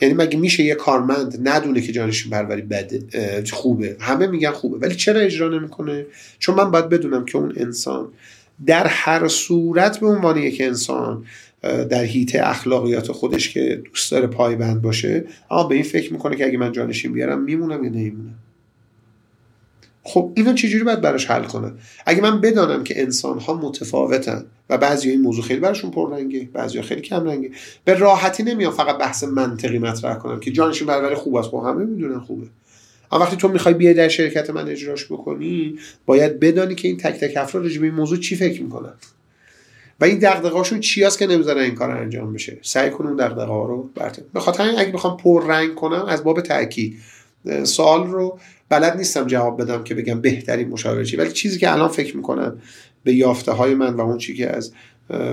[0.00, 4.94] یعنی مگه میشه یه کارمند ندونه که جانشین پروری بده خوبه؟ همه میگن خوبه ولی
[4.94, 6.06] چرا اجرا نمی‌کنه؟
[6.38, 8.08] چون من باید بدونم که اون انسان
[8.66, 11.24] در هر صورت به عنوان یک انسان
[11.62, 16.46] در هیته اخلاقیات خودش که دوست داره پایبند باشه اما به این فکر می‌کنه که
[16.46, 18.38] اگه من جانشین بیارم میمونم یا نمیمونم؟
[20.06, 24.78] خب اینو چجوری باید براش حل کنم اگه من بدانم که انسان ها متفاوتن و
[24.78, 27.50] بعضی این موضوع خیلی براشون پررنگه بعضی خیلی کم رنگه
[27.84, 31.84] به راحتی نمیام فقط بحث منطقی مطرح کنم که جانشین برابر خوب است با همه
[31.84, 32.46] می‌دونن خوبه.
[33.12, 37.20] اما وقتی تو می‌خوای بیای در شرکت من اجراش بکنی باید بدانی که این تک
[37.20, 38.92] تک افراد راجع این موضوع چی فکر می‌کنن.
[40.00, 43.52] و این دغدغه‌هاشون چی است که نمی‌ذارن این کار انجام بشه؟ سعی کن اون دغدغه
[43.52, 46.98] ها رو برطرف به خاطر اگه بخوام پر رنگ کنم از باب تاکید
[47.64, 48.38] سوال رو
[48.68, 52.58] بلد نیستم جواب بدم که بگم بهترین مشاور چی ولی چیزی که الان فکر می‌کنم
[53.04, 54.72] به یافته های من و اون چی که از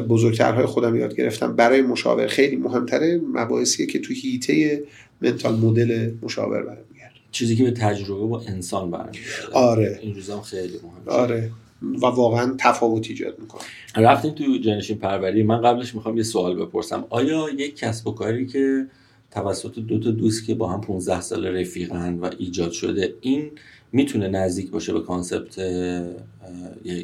[0.09, 4.84] بزرگترهای خودم یاد گرفتم برای مشاور خیلی مهمتره مباحثیه که تو هیته
[5.22, 7.12] mental model مشاور برمیگرده.
[7.32, 9.53] چیزی که به تجربه با انسان برمیگرده.
[9.53, 9.99] آره.
[10.01, 11.22] این روزا خیلی مهمه.
[11.22, 11.51] آره.
[11.82, 13.62] و واقعا تفاوت ایجاد می‌کنه.
[13.95, 15.43] رفتیم تو جانشین پروری.
[15.43, 17.05] من قبلش می‌خوام یه سوال بپرسم.
[17.09, 18.86] آیا یک کسب و کاری که
[19.32, 23.51] توسط دو تا دوست که با هم 15 سال رفیقن و ایجاد شده این
[23.91, 25.59] می‌تونه نزدیک باشه به concept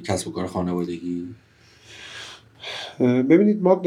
[0.03, 1.27] کسب و کار خانوادگی؟
[2.99, 3.81] ببینید ما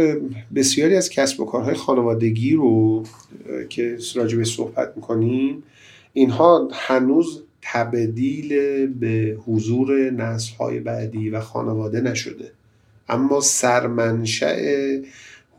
[0.55, 3.05] بسیاری از کسب و کارهای خانوادگی رو
[3.69, 5.63] که راجبه صحبت می‌کنیم
[6.13, 8.49] اینها هنوز تبدیل
[8.87, 12.53] به حضور نسل های بعدی و خانواده نشده.
[13.09, 14.57] اما سرمنشأ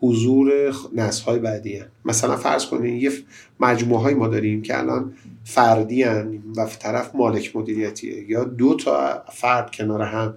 [0.02, 0.52] حضور
[0.96, 1.86] نسل های بعدی هم.
[2.06, 3.12] مثلا فرض کنید یه
[3.60, 9.24] مجموعه های ما داریم که الان فردی هن و طرف مالک مدیریتیه یا دو تا
[9.34, 10.34] فرد کنار هم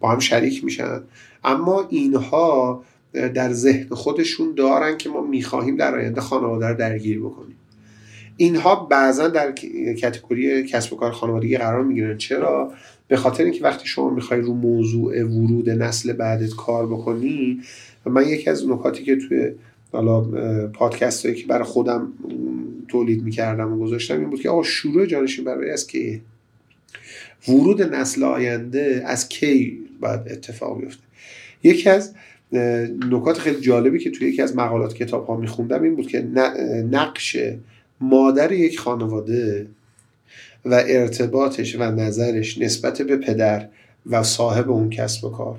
[0.00, 1.00] با هم شریک میشن.
[1.44, 7.56] اما اینها در ذهن خودشون دارن که ما می‌خواهیم در آینده خانواده رو درگیر بکنیم.
[8.36, 9.52] اینها بعضا در
[9.98, 12.18] کتگوری کسب و کار خانوادگی قرار می‌گیرن.
[12.18, 12.72] چرا؟
[13.08, 17.60] به خاطر اینکه وقتی شما می‌خوای رو موضوع ورود نسل بعدت کار بکنی
[18.06, 19.50] و من یکی از نکاتی که توی
[19.92, 20.20] حالا
[20.66, 22.12] پادکست هایی که برای خودم
[22.88, 26.20] تولید می‌کردم و گذاشتم این بود که آقا شروع جانشین برای از که
[27.48, 31.02] ورود نسل آینده از کی باید اتفاق بیفته؟
[31.62, 32.14] یکی از
[33.10, 36.22] نکات خیلی جالبی که توی یکی از مقالات کتاب ها میخوندم این بود که
[36.90, 37.36] نقش
[38.00, 39.66] مادر یک خانواده
[40.64, 43.68] و ارتباطش و نظرش نسبت به پدر
[44.06, 45.58] و صاحب اون کسب و کار.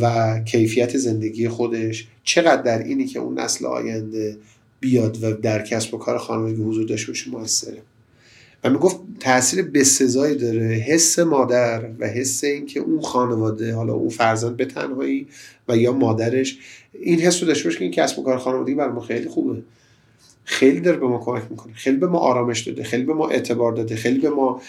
[0.00, 4.36] و کیفیت زندگی خودش چقدر در اینی که اون نسل آینده
[4.80, 7.78] بیاد و در کسب و کار خانوادگی حضور داشته باشه موثره.
[8.64, 14.56] و می‌گفت تاثیر بسزایی داره حس مادر و حس اینکه اون خانواده حالا اون فرزند
[14.56, 15.26] به تنهایی
[15.68, 16.58] و یا مادرش
[16.92, 19.62] این حس رو داشته باشه که این کسب و کار خانوادگی بر ما خیلی خوبه.
[20.44, 21.72] خیلی داره به ما کمک می‌کنه.
[21.72, 24.60] خیلی به ما آرامش داده خیلی به ما اعتبار داده خیلی به ما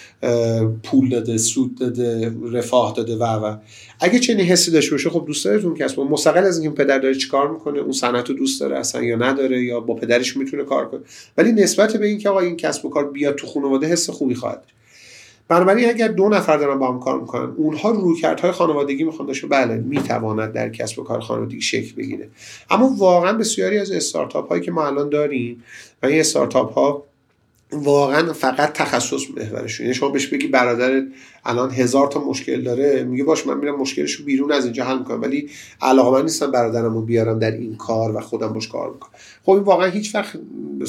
[0.84, 3.57] پول داده سود داده رفاه داده و و.
[3.99, 7.15] اگه چنین حسی داشته باشه خب دوست داره اون کسب مستقل از اینکه پدر داره
[7.15, 10.89] چیکار می‌کنه اون صنعت رو دوست داره اصلا یا نداره یا با پدرش می‌تونه کار
[10.89, 11.01] کنه.
[11.38, 14.63] ولی نسبت به اینکه آقا این کسب و کار بیاد تو خانواده حس خوبی خواهد
[15.47, 19.75] بنابراین اگر دو نفر دارن با هم کار می‌کنن اونها رویکردهای خانوادگی می‌خوان داشته بله
[19.75, 22.29] می‌تواند در کسب و کار خانوادگی شکل بگیره.
[22.69, 25.63] اما واقعا بسیاری از استارتاپ هایی که ما الان داریم
[26.03, 27.03] و این استارتاپ ها
[27.76, 29.80] واقعا فقط تخصص محورش.
[29.80, 31.03] یعنی شما بهش بگی برادر
[31.45, 34.97] الان هزار تا مشکل داره میگه باش من میرم مشکلش رو بیرون از اینجا حل
[34.97, 35.21] می‌کنم.
[35.21, 35.49] ولی
[35.82, 39.11] علاقه من نیستم برادرم رو بیارم در این کار و خودم باش کار می‌کنم.
[39.43, 40.39] خب این واقعا هیچ وقت
[40.80, 40.86] به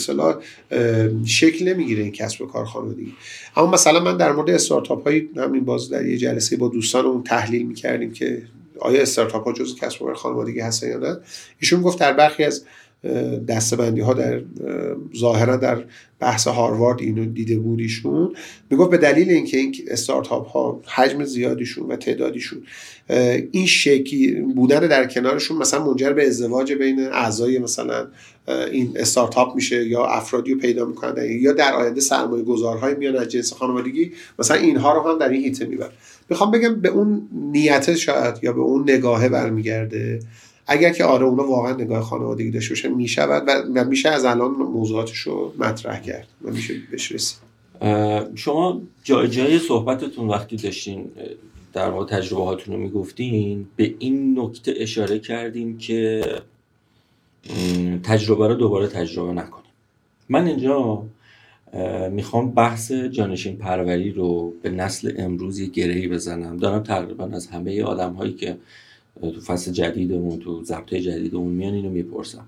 [1.24, 3.12] شکل نمی‌گیره این کسب و کار خانوادگی.
[3.56, 7.66] اما مثلا من در مورد استارتاپ های همین باز در یه جلسه با دوستانمون تحلیل
[7.66, 8.42] می‌کردیم که
[8.80, 11.16] آیا استارتاپ ها جزء کسب و کار خانوادگی هستن یا نه.
[11.60, 12.64] ایشون گفت در برخی از
[13.48, 14.42] دستبندی ها در
[15.16, 15.84] ظاهرا در
[16.20, 18.34] بحث هاروارد اینو دیده بودیشون
[18.70, 22.62] می‌گفت به دلیل اینکه این استارتاپ ها حجم زیادیشون و تعدادیشون
[23.52, 28.06] این شکلی بودن در کنارشون مثلا منجر به ازدواج بین اعضای مثلا
[28.72, 33.28] این استارتاپ میشه یا افرادی رو پیدا می‌کنن یا در آینده سرمایه گذارهای میان از
[33.28, 35.90] جنس خانوادگی مثلا اینها رو هم در این هیته می‌برن.
[36.28, 40.20] می‌خوام بگم به اون نیت شاید یا به اون نگاهه برمیگرده.
[40.66, 45.18] اگر که آره اونا واقعا نگاه خانوادگی داشته باشه می‌شود و میشه از الان موضوعاتش
[45.18, 47.38] رو مطرح کرد و میشه بهش رسید.
[48.34, 51.04] شما جای جای صحبتتون وقتی داشتین
[51.72, 56.24] در مورد تجربه هاتون رو می‌گفتین به این نکته اشاره کردیم که
[58.02, 59.70] تجربه رو دوباره تجربه نکنیم
[60.28, 61.02] من اینجا
[62.10, 66.56] می‌خوام بحث جانشین پروری رو به نسل امروز یه گرهی بزنم.
[66.56, 68.56] دارم تقریبا از همه آدم هایی که
[69.20, 72.46] تو فصل جدیدمون تو ضبط جدیدمون میان اینو می‌پرسم.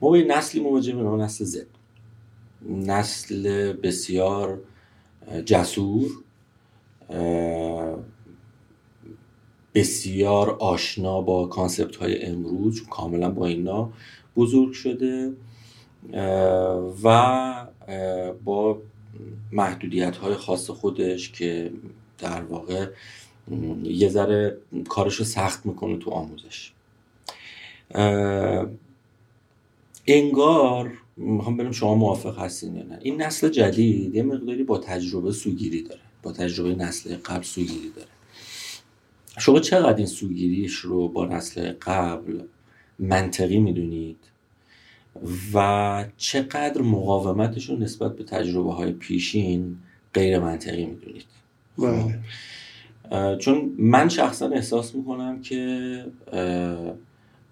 [0.00, 1.66] ما با یه نسلی مواجه به نسل زد.
[2.68, 4.60] نسل بسیار
[5.44, 6.10] جسور
[9.74, 13.92] بسیار آشنا با concept های امروز کاملا با اینا
[14.36, 15.32] بزرگ شده
[17.04, 17.66] و
[18.44, 18.78] با
[19.52, 21.72] محدودیت های خاص خودش که
[22.18, 22.86] در واقع
[23.82, 24.56] یه ذره
[24.88, 26.72] کارش رو سخت می‌کنه تو آموزش.
[30.06, 32.98] انگار می‌خوام بریم شما موافق هستین یا نه.
[33.02, 36.00] این نسل جدید یه مقداری با تجربه سوگیری داره.
[36.22, 38.08] با تجربه نسل قبل سوگیری داره.
[39.38, 42.40] شما چقدر این سوگیریش رو با نسل قبل
[42.98, 44.16] منطقی می‌دونید
[45.54, 49.76] و چقدر مقاومتشون نسبت به تجربه های پیشین
[50.14, 51.26] غیر منطقی می‌دونید؟
[51.78, 52.18] بله.
[53.38, 56.04] چون من شخصا احساس می‌کنم که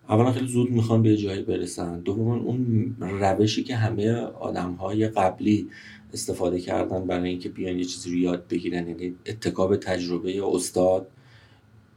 [0.09, 2.01] اولا خیلی زود می‌خوان به جایی برسن.
[2.01, 5.69] دوم اون روشی که همه آدم های قبلی
[6.13, 11.07] استفاده کردن برای اینکه بیان یه چیزی رو یاد بگیرن یعنی اتکاب تجربه استاد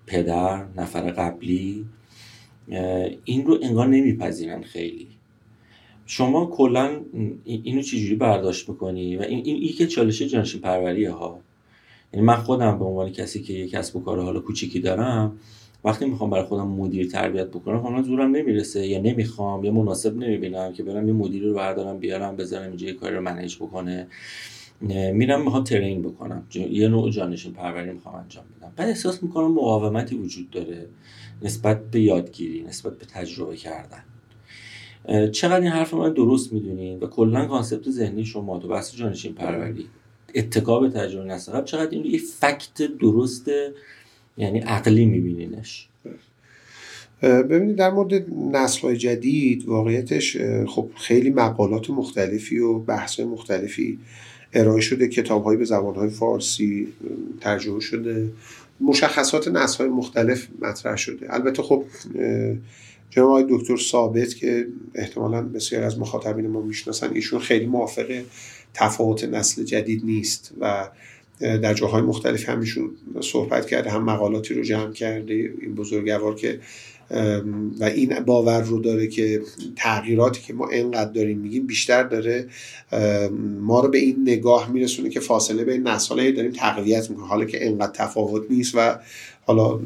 [0.08, 1.86] پدر نفر قبلی
[3.26, 5.08] این رو انگار نمیپذیرن خیلی.
[6.06, 7.02] شما کلا
[7.46, 11.40] اینو چجوری برداشت می‌کنی؟ و این این, که چالش جانشین پروریه ها.
[12.14, 15.38] یعنی من خودم به عنوان کسی که یک کسب و کار حالا کوچیکی دارم
[15.84, 18.88] وقتی می‌خوام برای خودم مدیر تربیت بکنم حالا زورم نمی‌رسه.
[18.88, 22.94] یا نمی‌خوام یا مناسب نمی‌بینم که برم یه مدیر رو بردارم بیارم بذارم اینجا یه
[22.94, 24.08] کاری رو منیج بکنه.
[25.14, 26.44] میرم می‌خوام train بکنم.
[26.54, 28.72] یه نوع جانشین پروری می‌خوام انجام بدم.
[28.76, 30.88] بعد احساس می‌کنم مقاومتی وجود داره
[31.42, 34.04] نسبت به یادگیری نسبت به تجربه کردن.
[35.32, 39.86] چقدر این حرف من درست می‌دونین؟ و کلا concept ذهنی شما تو بحث جانشین پروری.
[40.36, 43.52] اتکا به تجربه نسبت چقدر این یه fact درست
[44.38, 45.88] یعنی عقلی میبینینش.
[47.24, 54.00] ببینید در مورد نسل های جدید واقعیتش خب خیلی مقالات مختلفی و بحث مختلفی
[54.54, 56.88] ارائه شده کتاب به زبان های فارسی
[57.42, 58.32] ترجمه شده.
[58.82, 61.34] مشخصات نسل های مختلف مطرح شده.
[61.34, 61.84] البته خب
[63.10, 68.22] جناب دکتر ثابت که احتمالا بسیار از مخاطبین ما می‌شناسن ایشون خیلی موافق
[68.74, 70.90] تفاوت نسل جدید نیست و
[71.40, 72.90] در جاهای مختلف همیشون
[73.22, 76.60] صحبت کرده هم مقالاتی رو جمع کرده این بزرگوار که
[77.80, 79.42] و این باور رو داره که
[79.76, 82.48] تغییراتی که ما انقدر داریم میگیم بیشتر داره
[83.60, 87.68] ما رو به این نگاه میرسونه که فاصله بین نسل داریم تقویت می‌کنه حالا که
[87.68, 89.00] انقدر تفاوت نیست و
[89.46, 89.80] حالا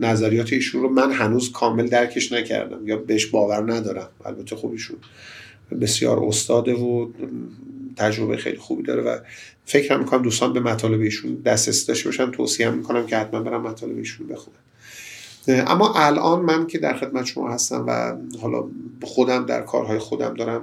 [0.00, 4.08] نظریات ایشون رو من هنوز کامل درکش نکردم یا بهش باور ندارم.
[4.24, 4.96] البته خوبیشون
[5.80, 7.08] بسیار استاده و
[7.96, 9.18] تجربه خیلی خوبی داره و
[9.64, 13.98] فکر می‌کنم دوستان به مطالب ایشون دسترسی داشته باشن توصیه می‌کنم که حتما برم مطالب
[13.98, 14.58] ایشون بخونم
[15.48, 18.64] اما الان من که در خدمت شما هستم و حالا
[19.02, 20.62] خودم در کارهای خودم دارم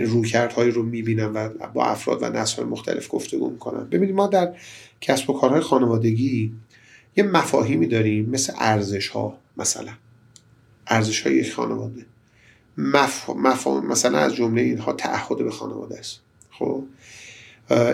[0.00, 3.88] رویکردهایی رو می‌بینم و با افراد و نسل مختلف گفتگو می‌کنم.
[3.90, 4.54] ببینید ما در
[5.00, 6.52] کسب و کارهای خانوادگی
[7.16, 9.92] یه مفاهیمی داریم مثل ارزش ها مثلا.
[10.86, 12.06] ارزش های یک خانواده.
[12.78, 13.30] مف...
[13.68, 16.20] مثلا از جمله اینها تعهد به خانواده است.
[16.50, 16.82] خب؟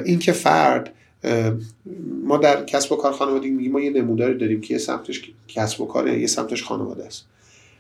[0.05, 0.95] این که فرد
[2.25, 5.81] ما در کسب و کار خانوادگی میگیم ما یه نموداری داریم که یه سمتش کسب
[5.81, 7.25] و کاره یه سمتش خانواده است.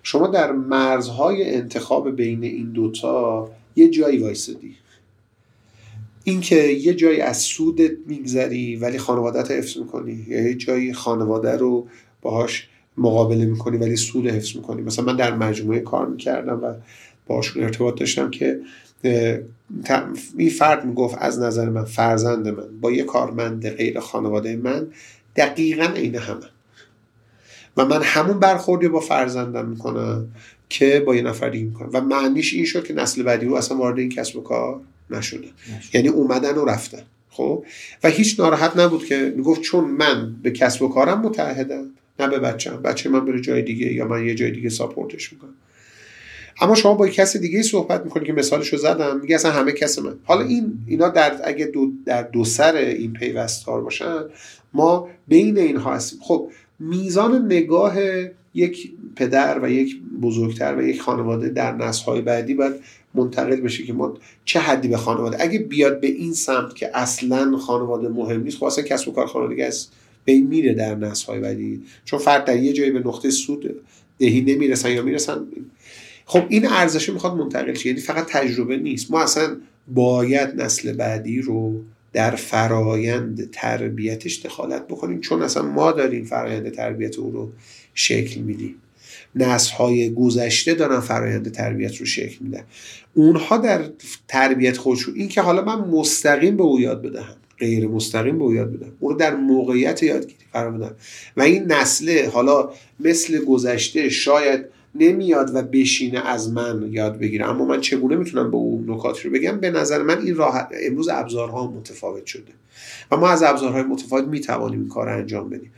[0.03, 4.77] شما در مرزهای انتخاب بین این دوتا یه جایی وایسادی.
[6.25, 11.87] اینکه یه جایی از سود میگذری ولی خانوادت حفظ می‌کنی یه جایی خانواده رو
[12.23, 14.83] باهاش مقابله می‌کنی ولی سود حفظ می‌کنی.
[14.83, 16.75] مثلا من در مجموعه کار می‌کردم و
[17.27, 18.61] باشون ارتباط داشتم که
[20.37, 24.87] این فرد می‌گفت از نظر من فرزند من با یه کارمند غیر خانواده من
[25.37, 26.47] دقیقا عین همه.
[27.77, 30.29] و من همون برخوردی با فرزندم می‌کنم
[30.69, 31.91] که با یه نفر دیگه می‌کنم.
[31.93, 34.81] و معنیش این شد که نسل بعدی رو اصلا وارد این کسب و کار
[35.11, 35.49] نشده.
[35.95, 37.03] یعنی اومدن و رفتن.
[37.31, 37.65] خب؟
[38.05, 41.85] و هیچ ناراحت نبود که می‌گفت چون من به کسب و کارم متحدم
[42.21, 45.55] نه به بچم بچه من بره جای دیگه یا من یه جای دیگه ساپورتش می‌کنم.
[46.61, 50.15] اما شما با کسی دیگه صحبت می‌کنی که مثالشو زدم میگه اصلا همه کس من.
[50.25, 54.25] حالا این اینا در اگه دو در دو سر این پیوستار باشن
[54.75, 56.19] ما بین اینها هستیم.
[56.23, 57.95] خب میزان نگاه
[58.55, 62.73] یک پدر و یک بزرگتر و یک خانواده در نسل‌های بعدی باید
[63.15, 65.37] منتقل بشه که ما چه حدی به خانواده.
[65.41, 69.27] اگه بیاد به این سمت که اصلا خانواده مهم نیست خب اصلا کسب و کار
[69.27, 69.93] خانوادگی است.
[70.25, 71.83] به این میره در نسل‌های بعدی.
[72.05, 73.81] چون فرد در یه جایی به نقطه سود
[74.19, 75.41] دهی نمی‌رسن یا می‌رسن.
[76.25, 77.89] خب این ارزش می‌خواد منتقل شه.
[77.89, 79.11] یعنی فقط تجربه نیست.
[79.11, 79.57] ما اصلا
[79.89, 81.81] باید نسل بعدی رو
[82.13, 85.21] در فرایند تربیتش دخالت بکنیم.
[85.21, 87.53] چون اصلا ما داریم فرایند تربیت او رو
[87.95, 88.75] شکل میدیم.
[89.35, 92.65] نسل های گذشته دارن فرایند تربیت رو شکل میدن.
[93.15, 93.85] اونها در
[94.29, 97.37] تربیت خودشون این که حالا من مستقیم به او یاد بدهم.
[97.63, 98.93] غیر مستقیم به یاد بدم.
[99.01, 100.95] او رو در موقعیت یادگیری قرار بدم.
[101.37, 107.49] و این نسل حالا مثل گذشته شاید نمیاد و بشینه از من یاد بگیره.
[107.49, 111.09] اما من چگونه می‌تونم به اون نکات رو بگم؟ به نظر من این راه امروز
[111.09, 112.53] ابزارها متفاوت شده.
[113.11, 115.71] و ما از ابزارهای متفاوت می‌توانیم این کار رو انجام بدیم.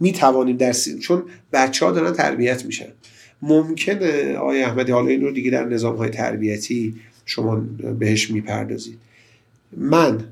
[0.00, 1.22] می‌توانیم در سین چون
[1.52, 2.88] بچه ها دارن تربیت میشن.
[3.42, 6.94] ممکنه آقای احمدی حالا این رو دیگه در نظام های تربیتی
[7.26, 7.56] شما
[7.98, 8.98] بهش می‌پردازید.
[9.76, 10.24] من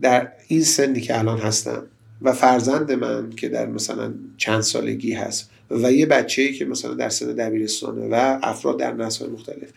[0.00, 1.82] در این سنی که الان هستم
[2.22, 7.08] و فرزند من که در مثلا چند سالگی هست و یه بچه که مثلا در
[7.08, 9.68] سن دبیرستانه و افراد در نسل مختلف.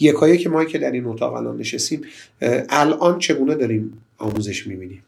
[0.00, 2.00] یکایی که ما که در این اتاق الان نشستیم
[2.68, 5.02] الان چگونه داریم آموزش می‌بینیم؟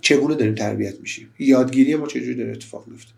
[0.00, 3.10] چگونه داریم تربیت میشیم؟ یادگیری ما چجوری داره اتفاق میفته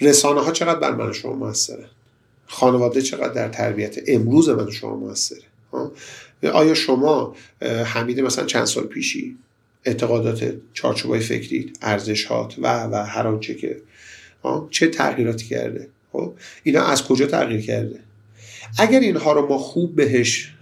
[0.00, 1.84] رسانه ها چقدر بر من شما موثره
[2.46, 5.42] خانواده چقدر در تربیت امروز من شما موثره؟
[6.52, 7.36] آیا شما
[7.84, 9.36] حمید مثلا چند سال پیشی
[9.84, 13.76] اعتقادات چارچوبای فکری ارزشات و و هر آنچه که
[14.70, 15.88] چه تغییراتی کرده.
[16.12, 18.00] خب اینا از کجا تغییر کرده؟
[18.78, 20.54] اگر اینها رو ما خوب بهش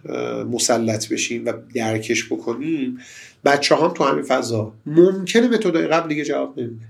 [0.50, 2.98] مسلط بشیم و درکش بکنیم
[3.44, 6.86] بچه هم تو همین فضا ممکنه متدای قبل دیگه جواب نمیده.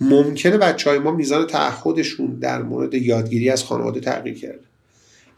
[0.00, 4.64] ممکنه بچه های ما میزان تعهدشون در مورد یادگیری از خانواده تغییر کرده.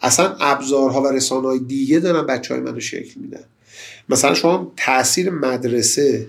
[0.02, 3.44] اصلا ابزارها و رسانه های دیگه دارن بچه های منو شکل میدن.
[4.08, 6.26] مثلا شما تاثیر مدرسه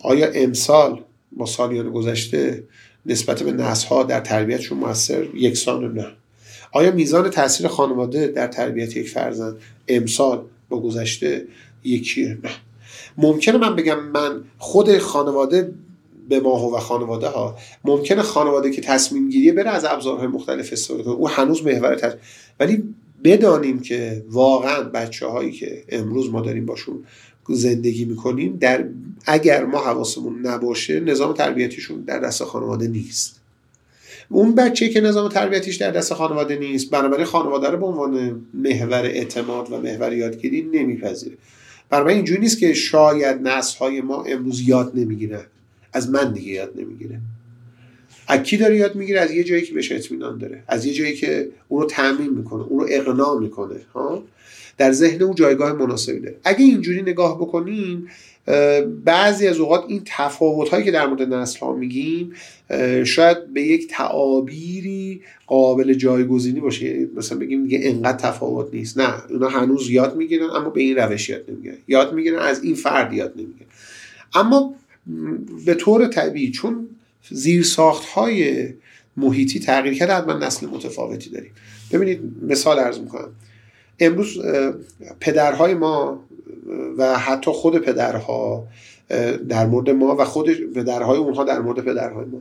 [0.00, 2.64] آیا امسال با سالیان گذشته
[3.06, 6.06] نسبت به نسل ها در تربیتشون موثر یکسان نه؟
[6.72, 9.56] آیا میزان تاثیر خانواده در تربیت یک فرزند
[9.88, 11.46] امسال با گذشته
[11.84, 12.50] یکیه نه؟
[13.18, 15.72] ممکنه من بگم من خود خانواده
[16.28, 21.02] به ما و خانواده ها ممکنه خانواده که تصمیم گیریه بره از ابزارهای مختلف استفاده
[21.02, 21.14] کنه.
[21.14, 22.14] او هنوز محور
[22.60, 22.94] ولی
[23.24, 27.04] بدانیم که واقعا بچه هایی که امروز ما داریم باشون
[27.48, 28.84] زندگی می‌کنیم در
[29.26, 33.40] اگر ما حواسمون نباشه نظام تربیتیشون در دست خانواده نیست.
[34.28, 39.02] اون بچه که نظام تربیتیش در دست خانواده نیست بنابراین خانواده رو به عنوان محور
[39.02, 41.36] اعتماد و محور یادگیری نمیپذیره.
[41.90, 45.44] برای اینجوری نیست که شاید نسل های ما امروز یاد نمی‌گیرن.
[45.92, 47.20] از من دیگه یاد نمی‌گیره
[48.28, 50.62] از کی داره یاد می‌گیره؟ از یه جایی که بهش اطمینان داره.
[50.68, 54.22] از یه جایی که اون رو تعمین می‌کنه اون رو اقناع می‌کنه ها؟
[54.78, 56.36] در ذهن اون جایگاه مناسبی داره.
[56.44, 58.08] اگه اینجوری نگاه بکنیم
[59.04, 62.32] بعضی از اوقات این تفاوت هایی که در مورد نسل ها میگیم
[63.04, 67.08] شاید به یک تعابیری قابل جایگزینی باشه.
[67.16, 68.98] مثلا بگیم دیگه انقدر تفاوت نیست.
[68.98, 71.76] نه اونا هنوز یاد می‌گیرن اما به این روش یاد نمی‌گیرن.
[71.88, 73.68] یاد می‌گیرن از این فرد یاد نمی‌گیرن.
[74.34, 74.74] اما
[75.66, 76.88] به طور طبیعی چون
[77.30, 78.68] زیر ساخت های
[79.16, 81.50] محیطی تغییر کرده حتما نسل متفاوتی داریم.
[81.92, 83.28] ببینید مثال ارز می‌کنم.
[84.00, 84.38] امروز
[85.20, 86.24] پدرهای ما
[86.98, 88.66] و حتی خود پدرها
[89.48, 92.40] در مورد ما و خود پدرهای اونها در مورد پدرهای ما.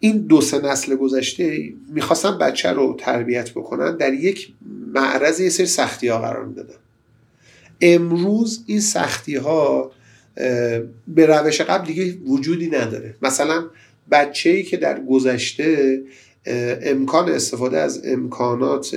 [0.00, 4.52] این دو سه نسل گذشته می‌خواستن بچه رو تربیت بکنن در یک
[4.94, 6.74] معرض یه سری سختی ها قرار می‌دادن.
[7.80, 9.90] امروز این سختی ها
[11.08, 13.14] به روش قبل دیگه وجودی نداره.
[13.22, 13.64] مثلا
[14.10, 16.02] بچه ای که در گذشته
[16.82, 18.96] امکان استفاده از امکانات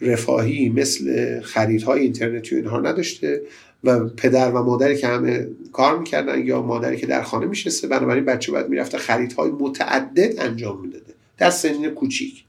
[0.00, 3.42] رفاهی مثل خریدهای اینترنتی و اینها نداشته
[3.84, 8.24] و پدر و مادری که همه کار می‌کردن یا مادری که در خانه میشسته بنابراین
[8.24, 11.12] بچه باید می‌رفته خریدهای متعدد انجام می‌داده.
[11.38, 12.44] در سنین کوچیک.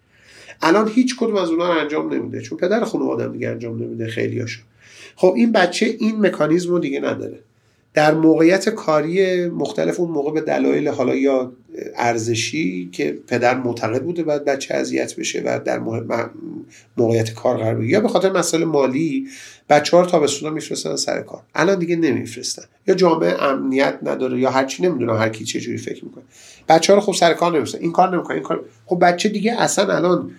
[0.61, 4.61] الان هیچ کدوم از اونها انجام نمیده چون پدر خانواده دیگه انجام نمیده خیلیاشو.
[5.15, 7.39] خب این بچه این مکانیزم رو دیگه نداره.
[7.93, 11.53] در موقعیت کاری مختلف اون موقع به دلایل حالا یا
[11.95, 15.79] ارزشی که پدر معتقد بوده باید بچه اذیت بشه و در
[16.97, 17.93] موقعیت کار قرار بگیره.
[17.93, 19.27] یا به خاطر مسئله مالی
[19.69, 21.41] بچه ها رو تابستونا میفرستن سر کار.
[21.55, 22.63] الان دیگه نمیفرستن.
[22.87, 26.23] یا جامعه امنیت نداره یا هرچی نمی‌دونم هر کی چه جوری فکر می‌کنه.
[26.69, 27.79] بچه ها رو خب سر کار نمیفرستن.
[27.79, 28.35] این کار نمی‌کنه.
[28.35, 30.31] این کار خب بچه دیگه اصلا الان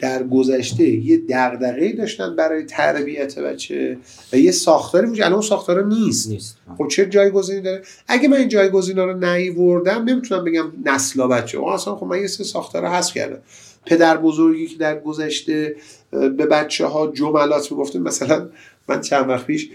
[0.00, 3.98] در گذشته یه دغدغه‌ای داشتن برای تربیت بچه
[4.32, 6.30] و یه ساختاری وجود الان اون ساختار نیست.
[6.30, 6.58] نیست.
[6.78, 11.66] خب چه جایگزینی داره؟ اگه من این جایگزینا رو نیوردم نمی‌تونم بگم نسلا بچه.
[11.66, 13.38] اصلا خب من یه سه ساختار رو حذف کردم.
[13.86, 15.76] پدر بزرگی که در گذشته
[16.10, 18.48] به بچه ها جملات می‌گفته مثلا
[18.88, 19.70] من چند وقت پیش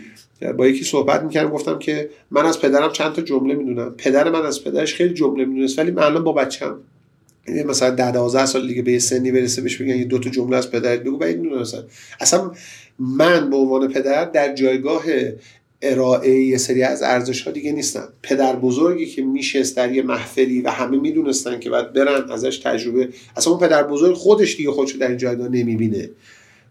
[0.57, 3.95] با یکی صحبت می‌کردم گفتم که من از پدرم چند تا جمله می‌دونم.
[3.97, 6.77] پدر من از پدرش خیلی جمله می‌دونست ولی من الان با بچم
[7.47, 10.57] مثلا ده 12 سال دیگه به یه سنی برسه بهش بگن یه دو تا جمله
[10.57, 11.17] از پدرت بگو.
[11.17, 11.83] بعید می‌دونستن
[12.19, 12.51] اصلا
[12.99, 15.03] من به عنوان پدر در جایگاه
[15.81, 18.07] ارائه یه سری از ارزش ها دیگه نیستم.
[18.23, 23.09] پدر بزرگی که میشست در یه محفلی و همه می‌دونستن که باید برن ازش تجربه.
[23.35, 26.09] اصلا اون پدر بزرگ خودش دیگه خودشو در این جایگاه نمی‌بینه.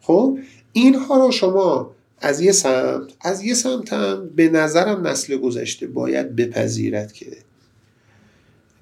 [0.00, 0.38] خب؟
[0.72, 1.90] اینها رو شما
[2.20, 7.26] از یه سمت از یه سمت هم به نظرم نسل گذشته باید بپذیرد که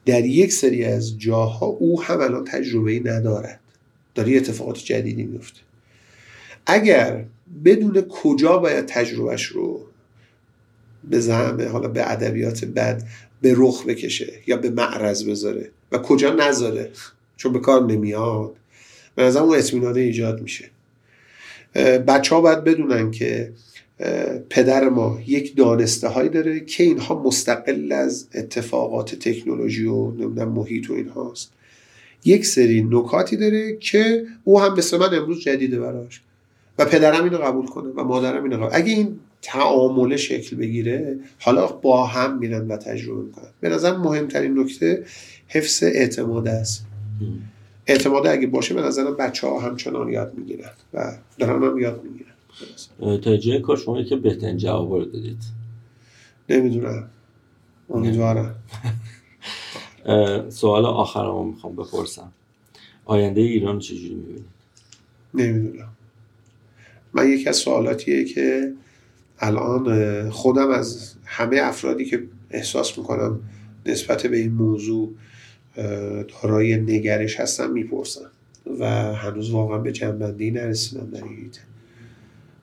[0.06, 3.60] در یک سری از جاها او هم الان تجربه ندارد.
[4.14, 5.60] داره اتفاقات جدیدی میفته
[6.66, 7.24] اگر
[7.64, 9.86] بدون کجا باید تجربهش رو
[11.04, 13.02] به زعمه حالا به ادبیات بد
[13.42, 16.90] به رخ بکشه یا به معرض بذاره و کجا نذاره
[17.36, 18.56] چون به کار نمیاد
[19.14, 20.70] به نظرم اون اطمینانه ایجاد میشه.
[22.06, 23.52] بچه ها باید بدونن که
[24.50, 30.90] پدر ما یک دانسته هایی داره که اینها مستقل از اتفاقات تکنولوژی و نمی‌دونم محیط
[30.90, 31.52] و اینهاست.
[32.24, 36.20] یک سری نکاتی داره که او هم مثل من امروز جدیده براش.
[36.78, 41.66] و پدرم اینو قبول کنه و مادرم اینو قبول اگه این تعامل شکل بگیره حالا
[41.66, 43.48] با هم میرن و تجربه می‌کنن.
[43.60, 45.04] به نظر مهمترین نکته
[45.48, 46.86] حفظ اعتماد است.
[47.86, 52.31] اعتماد اگه باشه به نظرم بچه ها همچنان یاد می‌گیرن و دارن هم یاد می‌گیرن.
[53.22, 55.42] تا جای کار شما که بهترین جواب رو دادید.
[56.48, 57.10] نمی‌دونم.
[57.90, 58.54] امیدوارم.
[60.48, 62.32] سوال آخرمو می‌خوام بپرسم.
[63.04, 64.44] آینده ایران چجوری می‌بینید؟
[65.34, 65.88] نمی‌دونم.
[67.12, 68.72] من یکی از سوالاتیه که
[69.38, 73.40] الان خودم از همه افرادی که احساس می‌کنم
[73.86, 75.14] نسبت به این موضوع
[76.42, 78.30] دارای نگرش هستم می‌پرسم.
[78.80, 81.50] و هنوز واقعا به جنبندی نرسیدم در این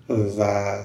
[0.10, 0.84] و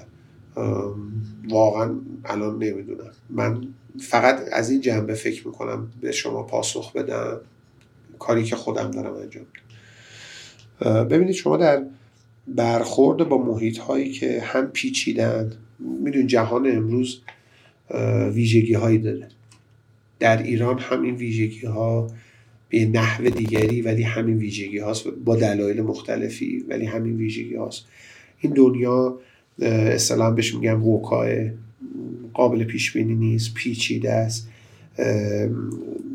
[1.50, 1.94] واقعا
[2.24, 3.10] الان نمی‌دونم.
[3.30, 3.68] من
[4.00, 7.40] فقط از این جنبه فکر می‌کنم به شما پاسخ بدم.
[8.18, 9.46] کاری که خودم دارم انجام
[11.04, 11.84] ببینید شما در
[12.48, 17.20] برخورد با محیط هایی که هم پیچیدن میدون جهان امروز
[18.32, 19.28] ویژگی هایی داره.
[20.18, 22.10] در ایران همین ویژگی ها
[22.68, 27.84] به نحو دیگری ولی همین ویژگی هاست با دلایل مختلفی ولی همین ویژگی هاست
[28.44, 29.18] این دنیا
[29.62, 31.50] اصطلاحا بهش میگم وکای
[32.34, 34.48] قابل پیش بینی نیست پیچیده است.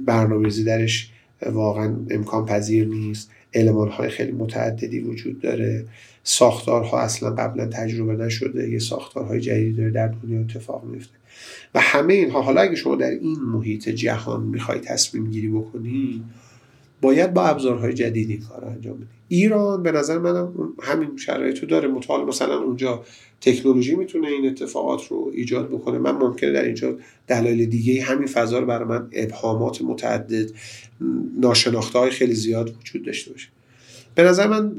[0.05, 1.11] برنامه‌ریزی درش
[1.45, 3.31] واقعا امکان پذیر نیست.
[3.53, 5.85] علمان های خیلی متعددی وجود داره.
[6.23, 8.69] ساختارها اصلا قبلا تجربه نشده.
[8.69, 11.13] یه ساختارهای جدیدی داره در دنیا اتفاق میفته
[11.75, 16.23] و همه اینها حالا اگه شما در این محیط جهان می‌خوای تصمیم گیری بکنی
[17.01, 19.18] باید با ابزارهای جدیدی کار انجام بدی.
[19.29, 20.47] ایران به نظر من
[20.81, 21.87] همین شرایطو داره.
[21.87, 23.03] مطال مثلا اونجا
[23.41, 25.97] تکنولوژی می‌تونه این اتفاقات رو ایجاد بکنه.
[25.97, 26.97] من ممکنه در اینجا
[27.27, 30.51] دلایل دیگه همین فضا رو برای من ابهامات متعدد
[31.37, 33.47] ناشناخته های خیلی زیاد وجود داشته باشه.
[34.15, 34.71] به نظر من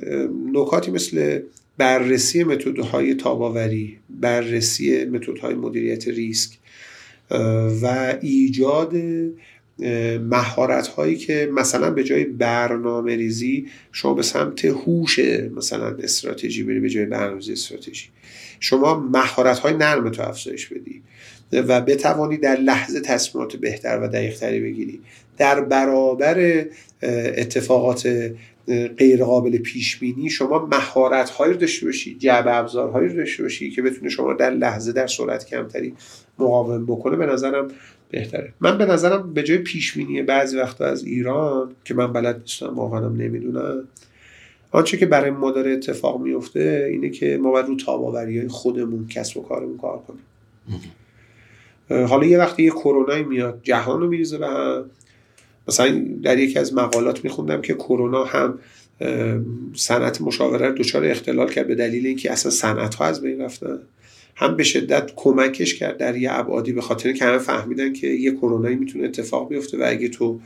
[0.52, 1.40] نکاتی مثل
[1.78, 6.50] بررسی متدهای تاباوری بررسی متدهای مدیریت ریسک
[7.82, 8.94] و ایجاد
[10.30, 15.18] مهارت هایی که مثلا به جای برنامه ریزی شما به سمت هوش
[15.56, 18.08] مثلا استراتژی بری به جای برنامه استراتژی.
[18.60, 21.02] شما مهارت های نرم تو افزایش بدی
[21.52, 25.00] و بتوانی در لحظه تصمیمات بهتر و دقیقتری بگیری.
[25.40, 26.64] در برابر
[27.02, 28.32] اتفاقات
[28.98, 33.70] غیر قابل پیش بینی شما مهارت هایی رو داشته باشی جعبه ابزارهایی رو داشته باشی
[33.70, 35.94] که بتونه شما در لحظه در سرعت کمتری
[36.38, 37.68] مقاوم بکنه به نظرم
[38.10, 38.52] بهتره.
[38.60, 42.74] من به نظرم به جای پیش بینی بعضی وقتا از ایران که من بلد نیستم
[42.74, 43.84] واقعا نمی‌دونم
[44.70, 49.08] آنچه که برای ما داره اتفاق میفته اینه که ما باید رو تاباوری های خودمون
[49.08, 50.22] کسب و کارمون کار کنیم.
[52.06, 54.90] حالا یه وقتی یه کرونایی میاد جهان رو میریزه به هم.
[55.68, 58.58] مثلا در یکی از مقالات میخوندم که کرونا هم
[59.74, 63.78] صنعت مشاوره دچار اختلال کرد به دلیل اینکه اصلا صنعت ها از بین رفتن.
[64.36, 68.32] هم به شدت کمکش کرد در یه ابعادی به خاطر که همه فهمیدن که یه
[68.32, 70.40] کرونایی می‌تونه اتفاق بیفته و اگه تو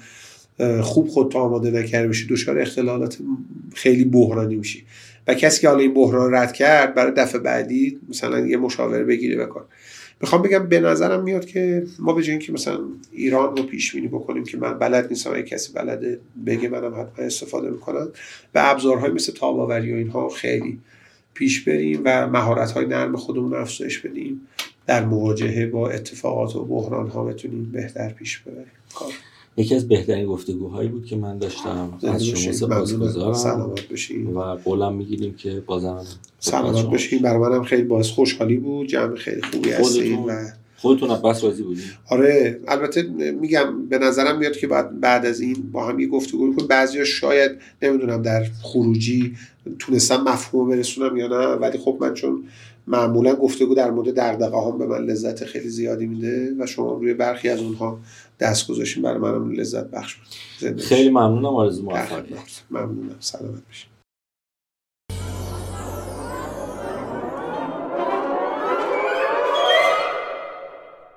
[0.82, 3.18] خوب خودتو آماده نکرده باشی دچار اختلالات
[3.74, 4.84] خیلی بحرانی میشی.
[5.26, 9.36] و کسی که حالا این بحران رد کرد برای دفعه بعدی مثلا یه مشاوره بگیره
[9.36, 9.64] بکن
[10.24, 12.80] می‌خوام بگم به نظرم میاد که ما به که مثلا
[13.12, 17.24] ایران رو پیش بینی بکنیم که من بلد نیستم اگه کسی بلده بگه منم حتما
[17.24, 18.08] استفاده می‌کنم.
[18.54, 20.80] و ابزارهای مثل تاباوری و اینها خیلی
[21.34, 24.40] پیش بریم و مهارت های نرم خودمون افزایش بدیم.
[24.86, 28.66] در مواجهه با اتفاقات و بحران ها بتونیم بهتر پیش ببریم.
[29.56, 31.98] یکی از بهترین گفتگوهایی بود که من داشتم.
[32.02, 33.72] از شما سپاسگزارم.
[34.34, 36.04] و قولم می‌گیریم که بازم
[36.38, 38.86] سلامت باشین برای خیلی باعث خوشحالی بود.
[38.86, 40.32] جمع خیلی خوبی هستیم و
[40.76, 41.84] خودتون بس راضی بودین.
[42.10, 43.02] آره البته
[43.40, 46.66] میگم به نظرم میاد که بعد بعد از این با هم یه گفتگو کنیم.
[46.66, 47.50] بعضیا شاید
[47.82, 49.36] نمی‌دونم در خروجی
[49.78, 52.44] تونستم مفهوم برسونم یا نه ولی خب من چون
[52.86, 57.14] معمولا گفتگو در مورد دغدغه هم به من لذت خیلی زیادی میده و شما روی
[57.14, 57.98] برخی از اونها
[58.40, 60.16] دست گذاشتین برای منم لذت بخش
[60.78, 62.62] خیلی ممنونم آرزو موفقیت.
[62.70, 63.16] ممنونم.
[63.20, 63.93] سلامت باشید